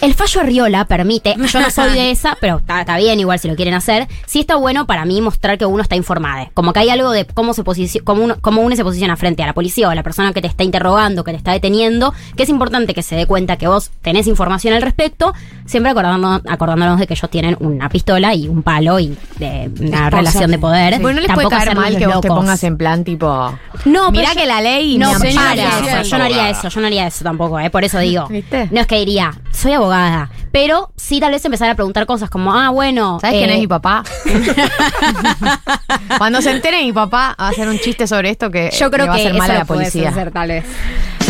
el 0.00 0.14
fallo 0.14 0.40
Arriola 0.40 0.84
permite, 0.84 1.36
yo 1.36 1.60
no 1.60 1.70
soy 1.70 1.92
de 1.92 2.10
esa, 2.12 2.36
pero 2.40 2.56
está, 2.58 2.80
está 2.80 2.96
bien 2.96 3.20
igual 3.20 3.38
si 3.38 3.48
lo 3.48 3.54
quieren 3.56 3.74
hacer. 3.74 4.08
Sí 4.26 4.40
está 4.40 4.56
bueno 4.56 4.86
para 4.86 5.04
mí 5.04 5.20
mostrar 5.20 5.58
que 5.58 5.66
uno 5.66 5.82
está 5.82 5.94
informado. 5.96 6.48
Como 6.54 6.72
que 6.72 6.80
hay 6.80 6.90
algo 6.90 7.10
de 7.12 7.24
cómo 7.24 7.54
se 7.54 7.62
posiciona, 7.64 8.04
cómo 8.04 8.24
uno, 8.24 8.36
cómo 8.40 8.62
uno 8.62 8.74
se 8.76 8.82
posiciona 8.84 9.16
frente 9.16 9.42
a 9.42 9.46
la 9.46 9.52
policía 9.54 9.88
o 9.88 9.90
a 9.90 9.94
la 9.94 10.02
persona 10.02 10.32
que 10.32 10.40
te 10.42 10.48
está 10.48 10.64
interrogando, 10.64 11.22
que 11.24 11.30
te 11.32 11.36
está 11.38 11.52
deteniendo, 11.52 12.12
que 12.36 12.42
es 12.42 12.48
importante 12.48 12.94
que 12.94 13.02
se 13.02 13.14
dé 13.16 13.26
cuenta 13.26 13.56
que 13.56 13.68
vos 13.68 13.90
tenés 14.02 14.26
información 14.26 14.74
al 14.74 14.82
respecto, 14.82 15.32
siempre 15.66 15.90
acordándonos, 15.92 16.42
acordándonos 16.48 16.98
de 16.98 17.06
que 17.06 17.14
ellos 17.14 17.30
tienen 17.30 17.56
una 17.60 17.88
pistola 17.88 18.34
y 18.34 18.48
un 18.48 18.62
palo 18.62 18.98
y 18.98 19.16
de 19.38 19.70
una 19.80 20.10
relación 20.10 20.50
de 20.50 20.58
poder. 20.58 21.00
Bueno, 21.00 21.20
no 21.20 21.26
les 21.26 21.34
puede 21.34 21.48
caer 21.48 21.74
mal 21.76 21.96
que 21.96 22.06
vos 22.06 22.20
te 22.20 22.28
pongas 22.28 22.62
en 22.64 22.76
plan 22.76 23.04
tipo. 23.04 23.58
No, 23.84 24.10
Mirá 24.10 24.34
que 24.34 24.46
la 24.46 24.60
ley 24.60 24.98
no, 24.98 25.18
me 25.18 25.28
ampara. 25.30 25.50
haría 25.50 25.68
eso, 26.00 26.10
yo 26.10 26.18
no 26.18 26.24
haría 26.24 26.50
eso, 26.50 26.68
yo 26.68 26.80
no 26.80 26.86
haría 26.86 27.06
eso 27.06 27.24
tampoco, 27.24 27.58
¿eh? 27.60 27.70
por 27.70 27.84
eso 27.84 27.98
digo. 28.00 28.26
¿Viste? 28.28 28.68
No 28.70 28.80
es 28.80 28.86
que 28.86 28.96
diría, 28.98 29.32
soy 29.52 29.72
abogada, 29.72 30.30
pero 30.52 30.92
sí 30.96 31.20
tal 31.20 31.32
vez 31.32 31.44
empezar 31.44 31.70
a 31.70 31.74
preguntar 31.74 32.06
cosas 32.06 32.30
como, 32.30 32.54
ah, 32.54 32.70
bueno. 32.70 33.18
¿Sabes 33.20 33.36
quién 33.38 33.50
eh, 33.50 33.54
es 33.54 33.60
mi 33.60 33.66
papá? 33.66 34.02
Cuando 36.18 36.40
se 36.42 36.50
entere 36.50 36.82
mi 36.82 36.92
papá, 36.92 37.34
va 37.40 37.46
a 37.46 37.48
hacer 37.50 37.68
un 37.68 37.78
chiste 37.78 38.06
sobre 38.06 38.30
esto 38.30 38.50
que 38.50 38.70
Yo 38.78 38.90
creo 38.90 39.06
le 39.06 39.10
va 39.10 39.16
que 39.16 39.22
a 39.22 39.24
hacer 39.26 39.38
mal 39.38 39.50
a 39.50 39.54
la 39.54 39.64
policía. 39.64 40.08
hacer, 40.10 40.30
tal 40.30 40.48
vez. 40.48 40.64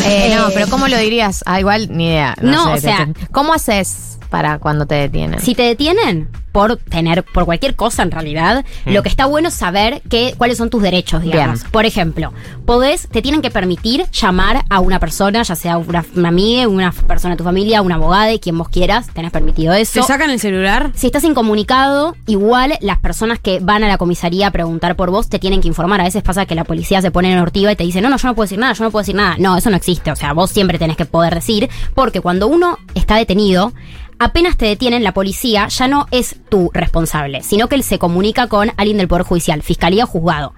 Eh, 0.04 0.34
no, 0.36 0.48
Eh, 0.48 0.52
pero 0.54 0.66
¿cómo 0.68 0.88
lo 0.88 0.96
dirías? 0.98 1.42
Ah, 1.46 1.60
igual 1.60 1.88
ni 1.90 2.06
idea. 2.08 2.34
No, 2.40 2.66
sé, 2.66 2.72
o 2.72 2.80
sea- 2.80 3.08
¿Cómo 3.30 3.52
haces 3.54 4.18
para 4.32 4.58
cuando 4.58 4.86
te 4.86 4.94
detienen? 4.94 5.40
Si 5.40 5.54
te 5.54 5.62
detienen 5.62 6.30
por 6.52 6.76
tener, 6.76 7.22
por 7.22 7.44
cualquier 7.44 7.76
cosa 7.76 8.02
en 8.02 8.10
realidad, 8.10 8.64
lo 8.86 9.02
que 9.02 9.08
está 9.08 9.26
bueno 9.26 9.48
es 9.48 9.54
saber 9.54 10.02
que, 10.08 10.34
cuáles 10.36 10.58
son 10.58 10.70
tus 10.70 10.82
derechos, 10.82 11.22
digamos. 11.22 11.60
Bien. 11.60 11.70
Por 11.70 11.86
ejemplo, 11.86 12.32
podés, 12.66 13.08
te 13.08 13.22
tienen 13.22 13.42
que 13.42 13.50
permitir 13.50 14.06
llamar 14.10 14.64
a 14.68 14.80
una 14.80 14.98
persona, 14.98 15.42
ya 15.42 15.54
sea 15.54 15.78
una, 15.78 16.04
una 16.14 16.28
amiga, 16.28 16.68
una 16.68 16.92
persona 16.92 17.34
de 17.34 17.38
tu 17.38 17.44
familia, 17.44 17.82
una 17.82 17.96
abogada, 17.96 18.36
quien 18.38 18.56
vos 18.56 18.68
quieras, 18.68 19.08
tenés 19.12 19.32
permitido 19.32 19.72
eso. 19.74 20.00
¿Te 20.00 20.06
sacan 20.06 20.30
el 20.30 20.40
celular? 20.40 20.92
Si 20.94 21.06
estás 21.06 21.24
incomunicado, 21.24 22.16
igual 22.26 22.74
las 22.80 22.98
personas 22.98 23.38
que 23.38 23.60
van 23.60 23.84
a 23.84 23.88
la 23.88 23.98
comisaría 23.98 24.46
a 24.46 24.50
preguntar 24.50 24.96
por 24.96 25.10
vos 25.10 25.28
te 25.28 25.38
tienen 25.38 25.60
que 25.60 25.68
informar. 25.68 26.00
A 26.00 26.04
veces 26.04 26.22
pasa 26.22 26.46
que 26.46 26.54
la 26.54 26.64
policía 26.64 27.02
se 27.02 27.10
pone 27.10 27.32
en 27.32 27.38
ortiva 27.38 27.72
y 27.72 27.76
te 27.76 27.84
dice, 27.84 28.00
no, 28.00 28.08
no, 28.08 28.16
yo 28.16 28.28
no 28.28 28.34
puedo 28.34 28.44
decir 28.44 28.58
nada, 28.58 28.72
yo 28.72 28.84
no 28.84 28.90
puedo 28.90 29.02
decir 29.02 29.14
nada. 29.14 29.36
No, 29.38 29.56
eso 29.56 29.70
no 29.70 29.76
existe. 29.76 30.10
O 30.10 30.16
sea, 30.16 30.32
vos 30.32 30.50
siempre 30.50 30.78
tenés 30.78 30.96
que 30.96 31.06
poder 31.06 31.34
decir, 31.34 31.70
porque 31.94 32.20
cuando 32.20 32.46
uno 32.46 32.78
está 32.94 33.16
detenido, 33.16 33.72
apenas 34.24 34.56
te 34.56 34.66
detienen, 34.66 35.02
la 35.04 35.12
policía 35.14 35.68
ya 35.68 35.88
no 35.88 36.06
es 36.10 36.36
tu 36.48 36.70
responsable, 36.72 37.42
sino 37.42 37.68
que 37.68 37.74
él 37.76 37.82
se 37.82 37.98
comunica 37.98 38.46
con 38.48 38.70
alguien 38.76 38.98
del 38.98 39.08
Poder 39.08 39.24
Judicial, 39.24 39.62
fiscalía 39.62 40.04
o 40.04 40.06
juzgado. 40.06 40.54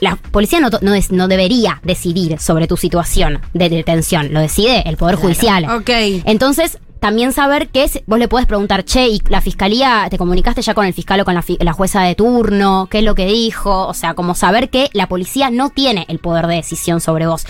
La 0.00 0.14
policía 0.16 0.60
no, 0.60 0.68
no, 0.80 0.94
es- 0.94 1.10
no 1.10 1.26
debería 1.26 1.80
decidir 1.82 2.38
sobre 2.38 2.66
tu 2.68 2.76
situación 2.76 3.40
de 3.52 3.68
detención, 3.68 4.32
lo 4.32 4.40
decide 4.40 4.82
el 4.86 4.96
Poder 4.96 5.16
Judicial. 5.16 5.64
Ok. 5.70 5.90
Entonces, 6.24 6.78
también 7.00 7.32
saber 7.32 7.68
que 7.68 7.84
es- 7.84 8.00
vos 8.06 8.18
le 8.18 8.28
podés 8.28 8.46
preguntar, 8.46 8.84
che, 8.84 9.08
¿y 9.08 9.20
la 9.28 9.40
fiscalía, 9.40 10.06
te 10.10 10.18
comunicaste 10.18 10.62
ya 10.62 10.74
con 10.74 10.84
el 10.86 10.92
fiscal 10.94 11.20
o 11.20 11.24
con 11.24 11.34
la, 11.34 11.44
la 11.60 11.72
jueza 11.72 12.02
de 12.02 12.14
turno? 12.14 12.86
¿Qué 12.90 12.98
es 12.98 13.04
lo 13.04 13.14
que 13.16 13.26
dijo? 13.26 13.86
O 13.88 13.94
sea, 13.94 14.14
como 14.14 14.34
saber 14.34 14.68
que 14.70 14.88
la 14.92 15.08
policía 15.08 15.50
no 15.50 15.70
tiene 15.70 16.04
el 16.08 16.18
poder 16.20 16.46
de 16.46 16.56
decisión 16.56 17.00
sobre 17.00 17.26
vos. 17.26 17.44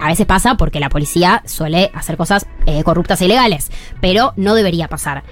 A 0.00 0.08
veces 0.08 0.26
pasa 0.26 0.56
porque 0.56 0.80
la 0.80 0.88
policía 0.88 1.42
suele 1.46 1.90
hacer 1.94 2.16
cosas 2.16 2.46
eh, 2.66 2.82
corruptas 2.82 3.20
e 3.20 3.26
ilegales, 3.26 3.70
pero 4.00 4.32
no 4.36 4.54
debería 4.54 4.88
pasar. 4.88 5.22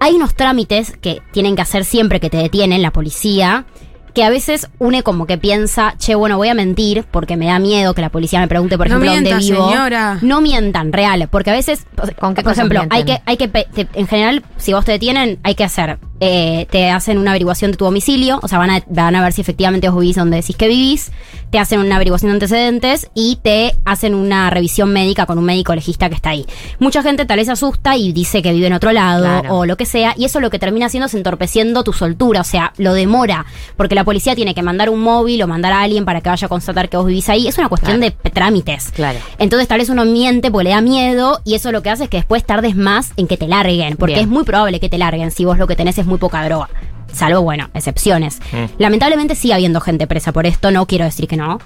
Hay 0.00 0.14
unos 0.14 0.34
trámites 0.34 0.96
que 1.00 1.22
tienen 1.32 1.56
que 1.56 1.62
hacer 1.62 1.84
siempre 1.84 2.20
que 2.20 2.28
te 2.30 2.36
detienen 2.36 2.82
la 2.82 2.90
policía, 2.92 3.64
que 4.12 4.22
a 4.22 4.30
veces 4.30 4.68
une 4.78 5.02
como 5.02 5.26
que 5.26 5.38
piensa, 5.38 5.94
che, 5.98 6.14
bueno, 6.14 6.36
voy 6.36 6.48
a 6.48 6.54
mentir 6.54 7.04
porque 7.10 7.36
me 7.36 7.46
da 7.46 7.58
miedo 7.58 7.94
que 7.94 8.02
la 8.02 8.10
policía 8.10 8.38
me 8.40 8.46
pregunte, 8.48 8.76
por 8.76 8.88
No 8.88 8.96
ejemplo, 8.96 9.10
mienta, 9.10 9.30
dónde 9.30 9.44
vivo. 9.52 9.68
señora. 9.68 10.18
No 10.22 10.40
mientan, 10.40 10.92
real, 10.92 11.26
porque 11.30 11.50
a 11.50 11.54
veces, 11.54 11.86
¿Con 12.20 12.34
qué 12.34 12.42
por 12.42 12.52
ejemplo, 12.52 12.80
mienten? 12.80 12.96
hay 12.96 13.04
que, 13.04 13.22
hay 13.24 13.36
que, 13.36 13.48
te- 13.48 13.88
en 13.94 14.06
general, 14.06 14.44
si 14.56 14.72
vos 14.72 14.84
te 14.84 14.92
detienen, 14.92 15.40
hay 15.42 15.54
que 15.56 15.64
hacer, 15.64 15.98
eh, 16.26 16.66
te 16.70 16.88
hacen 16.90 17.18
una 17.18 17.32
averiguación 17.32 17.70
de 17.72 17.76
tu 17.76 17.84
domicilio, 17.84 18.40
o 18.42 18.48
sea, 18.48 18.56
van 18.58 18.70
a, 18.70 18.82
van 18.88 19.14
a 19.14 19.22
ver 19.22 19.34
si 19.34 19.42
efectivamente 19.42 19.90
vos 19.90 20.00
vivís 20.00 20.16
donde 20.16 20.38
decís 20.38 20.56
que 20.56 20.68
vivís, 20.68 21.12
te 21.50 21.58
hacen 21.58 21.80
una 21.80 21.96
averiguación 21.96 22.30
de 22.30 22.36
antecedentes 22.36 23.08
y 23.14 23.36
te 23.42 23.74
hacen 23.84 24.14
una 24.14 24.48
revisión 24.48 24.90
médica 24.90 25.26
con 25.26 25.38
un 25.38 25.44
médico 25.44 25.74
legista 25.74 26.08
que 26.08 26.14
está 26.14 26.30
ahí. 26.30 26.46
Mucha 26.78 27.02
gente 27.02 27.26
tal 27.26 27.36
vez 27.36 27.46
se 27.46 27.52
asusta 27.52 27.96
y 27.96 28.12
dice 28.12 28.40
que 28.40 28.52
vive 28.52 28.66
en 28.68 28.72
otro 28.72 28.90
lado 28.92 29.24
Claro. 29.24 29.54
o 29.54 29.66
lo 29.66 29.76
que 29.76 29.84
sea, 29.84 30.14
y 30.16 30.24
eso 30.24 30.40
lo 30.40 30.48
que 30.50 30.58
termina 30.58 30.86
haciendo 30.86 31.06
es 31.06 31.14
entorpeciendo 31.14 31.84
tu 31.84 31.92
soltura, 31.92 32.40
o 32.40 32.44
sea, 32.44 32.72
lo 32.78 32.94
demora, 32.94 33.44
porque 33.76 33.94
la 33.94 34.04
policía 34.04 34.34
tiene 34.34 34.54
que 34.54 34.62
mandar 34.62 34.88
un 34.88 35.00
móvil 35.00 35.42
o 35.42 35.46
mandar 35.46 35.72
a 35.74 35.82
alguien 35.82 36.06
para 36.06 36.22
que 36.22 36.30
vaya 36.30 36.46
a 36.46 36.48
constatar 36.48 36.88
que 36.88 36.96
vos 36.96 37.06
vivís 37.06 37.28
ahí, 37.28 37.46
es 37.46 37.58
una 37.58 37.68
cuestión 37.68 38.00
de 38.00 38.10
trámites. 38.10 38.90
Claro. 38.94 39.18
Entonces 39.38 39.68
tal 39.68 39.78
vez 39.78 39.90
uno 39.90 40.04
miente 40.06 40.50
porque 40.50 40.64
le 40.64 40.70
da 40.70 40.80
miedo 40.80 41.40
y 41.44 41.54
eso 41.54 41.70
lo 41.70 41.82
que 41.82 41.90
hace 41.90 42.04
es 42.04 42.10
que 42.10 42.16
después 42.16 42.44
tardes 42.44 42.74
más 42.76 43.12
en 43.16 43.26
que 43.26 43.36
te 43.36 43.46
larguen, 43.46 43.96
porque 43.96 44.14
Bien. 44.14 44.24
es 44.26 44.30
muy 44.30 44.44
probable 44.44 44.80
que 44.80 44.88
te 44.88 44.98
larguen 44.98 45.30
si 45.30 45.44
vos 45.44 45.58
lo 45.58 45.66
que 45.66 45.76
tenés 45.76 45.98
es 45.98 46.06
muy 46.06 46.13
poca 46.18 46.44
droga. 46.44 46.68
Salvo, 47.12 47.42
bueno, 47.42 47.70
excepciones. 47.74 48.40
Lamentablemente 48.78 49.34
sigue 49.34 49.54
habiendo 49.54 49.80
gente 49.80 50.06
presa 50.06 50.32
por 50.32 50.46
esto, 50.46 50.70
no 50.70 50.86
quiero 50.86 51.04
decir 51.04 51.28
que 51.28 51.36
no, 51.36 51.60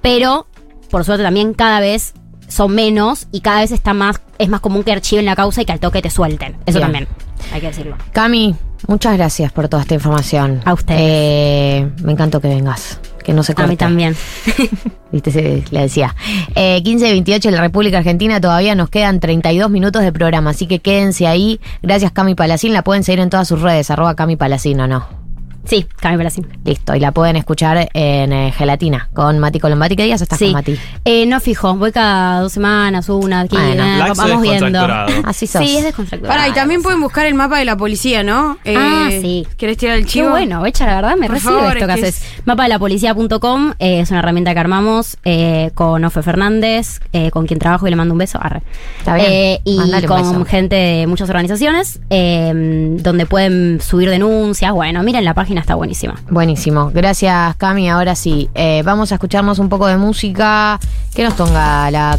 pero 0.00 0.46
por 0.90 1.04
suerte 1.04 1.24
también 1.24 1.54
cada 1.54 1.80
vez 1.80 2.14
son 2.48 2.74
menos 2.74 3.26
y 3.32 3.40
cada 3.40 3.60
vez 3.60 3.72
está 3.72 3.94
más, 3.94 4.20
es 4.38 4.48
más 4.48 4.60
común 4.60 4.82
que 4.82 4.92
archiven 4.92 5.24
la 5.24 5.36
causa 5.36 5.62
y 5.62 5.64
que 5.64 5.72
al 5.72 5.80
toque 5.80 6.00
te 6.00 6.10
suelten. 6.10 6.56
Eso 6.66 6.78
Bien. 6.78 6.82
también, 6.82 7.08
hay 7.52 7.60
que 7.60 7.66
decirlo. 7.66 7.96
Cami, 8.12 8.54
muchas 8.86 9.16
gracias 9.16 9.52
por 9.52 9.68
toda 9.68 9.82
esta 9.82 9.94
información. 9.94 10.62
A 10.64 10.72
ustedes. 10.72 11.00
Eh, 11.02 11.90
me 12.02 12.12
encantó 12.12 12.40
que 12.40 12.48
vengas. 12.48 12.98
Que 13.24 13.32
no 13.32 13.42
se 13.42 13.52
A 13.52 13.54
corte. 13.54 13.70
mí 13.70 13.76
también. 13.76 14.14
Viste, 15.12 15.30
se- 15.32 15.64
le 15.70 15.80
decía. 15.80 16.14
Eh, 16.54 16.82
15 16.84 17.08
y 17.08 17.10
28 17.12 17.48
en 17.48 17.54
la 17.54 17.60
República 17.62 17.98
Argentina. 17.98 18.40
Todavía 18.40 18.74
nos 18.74 18.90
quedan 18.90 19.18
32 19.18 19.70
minutos 19.70 20.02
de 20.02 20.12
programa. 20.12 20.50
Así 20.50 20.66
que 20.66 20.78
quédense 20.80 21.26
ahí. 21.26 21.58
Gracias, 21.82 22.12
Cami 22.12 22.34
Palacín. 22.34 22.72
La 22.74 22.82
pueden 22.84 23.02
seguir 23.02 23.20
en 23.20 23.30
todas 23.30 23.48
sus 23.48 23.60
redes. 23.62 23.90
Arroba 23.90 24.14
Cami 24.14 24.36
Palacín 24.36 24.78
o 24.80 24.86
no. 24.86 25.23
Sí, 25.64 25.86
Cami 26.00 26.16
Palacín. 26.16 26.46
Listo. 26.64 26.94
Y 26.94 27.00
la 27.00 27.12
pueden 27.12 27.36
escuchar 27.36 27.88
en 27.94 28.32
eh, 28.32 28.52
Gelatina 28.56 29.08
con 29.14 29.38
Mati 29.38 29.58
Colombati. 29.60 29.96
¿Qué 29.96 30.04
días 30.04 30.20
estás 30.20 30.38
Sí. 30.38 30.46
con 30.46 30.52
Mati? 30.54 30.76
Eh, 31.04 31.26
no 31.26 31.40
fijo, 31.40 31.74
voy 31.74 31.90
cada 31.90 32.40
dos 32.40 32.52
semanas, 32.52 33.08
una, 33.08 33.40
aquí, 33.40 33.56
Bueno. 33.56 33.82
eh, 33.82 34.12
vamos 34.16 34.42
viendo. 34.42 34.78
Así 35.24 35.46
sos. 35.46 35.64
Sí, 35.64 35.76
es 35.78 35.84
descontracturado. 35.84 36.36
Pará, 36.38 36.48
y 36.48 36.52
también 36.52 36.82
pueden 36.82 37.00
buscar 37.00 37.26
el 37.26 37.34
mapa 37.34 37.58
de 37.58 37.64
la 37.64 37.76
policía, 37.76 38.22
¿no? 38.22 38.58
Eh, 38.64 38.74
Ah, 38.76 39.08
sí. 39.10 39.46
¿Querés 39.56 39.76
tirar 39.78 39.96
el 39.96 40.04
Qué 40.04 40.10
chivo? 40.10 40.30
bueno, 40.30 40.60
Becha, 40.62 40.86
la 40.86 40.96
verdad 40.96 41.16
me 41.16 41.26
Por 41.26 41.36
recibe 41.36 41.52
favor, 41.54 41.76
esto 41.78 41.86
que 41.86 41.92
es 41.94 42.02
haces. 42.20 42.42
Mapadelapolicía.com 42.44 43.72
eh, 43.78 44.00
es 44.00 44.10
una 44.10 44.18
herramienta 44.20 44.52
que 44.54 44.60
armamos 44.60 45.16
eh, 45.24 45.70
con 45.74 46.04
Ofe 46.04 46.22
Fernández, 46.22 47.00
eh, 47.12 47.30
con 47.30 47.46
quien 47.46 47.58
trabajo 47.58 47.86
y 47.86 47.90
le 47.90 47.96
mando 47.96 48.12
un 48.12 48.18
beso. 48.18 48.38
Arre. 48.42 48.62
Está 48.98 49.14
bien. 49.16 49.26
Eh, 49.30 49.60
y 49.64 49.78
Mándale 49.78 50.06
un 50.06 50.12
con 50.12 50.32
beso. 50.32 50.44
gente 50.44 50.76
de 50.76 51.06
muchas 51.06 51.28
organizaciones 51.30 52.00
eh, 52.10 52.52
donde 53.00 53.26
pueden 53.26 53.80
subir 53.80 54.10
denuncias. 54.10 54.72
Bueno, 54.72 55.02
miren, 55.02 55.24
la 55.24 55.34
página 55.34 55.53
está 55.60 55.74
buenísima. 55.74 56.14
Buenísimo. 56.30 56.90
Gracias, 56.92 57.56
Cami. 57.56 57.88
Ahora 57.90 58.14
sí. 58.14 58.48
eh, 58.54 58.82
vamos 58.84 59.12
a 59.12 59.16
escucharnos 59.16 59.58
un 59.58 59.68
poco 59.68 59.86
de 59.86 59.96
música. 59.96 60.78
¿Qué 61.14 61.22
nos 61.24 61.34
ponga 61.34 61.90
la, 61.90 62.18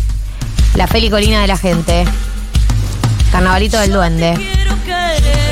la 0.75 0.87
pelicolina 0.87 1.41
de 1.41 1.47
la 1.47 1.57
gente? 1.57 2.05
Carnavalito 3.31 3.79
del 3.79 3.91
Duende. 3.91 4.33
Quiero 4.35 4.75
querer 4.85 5.44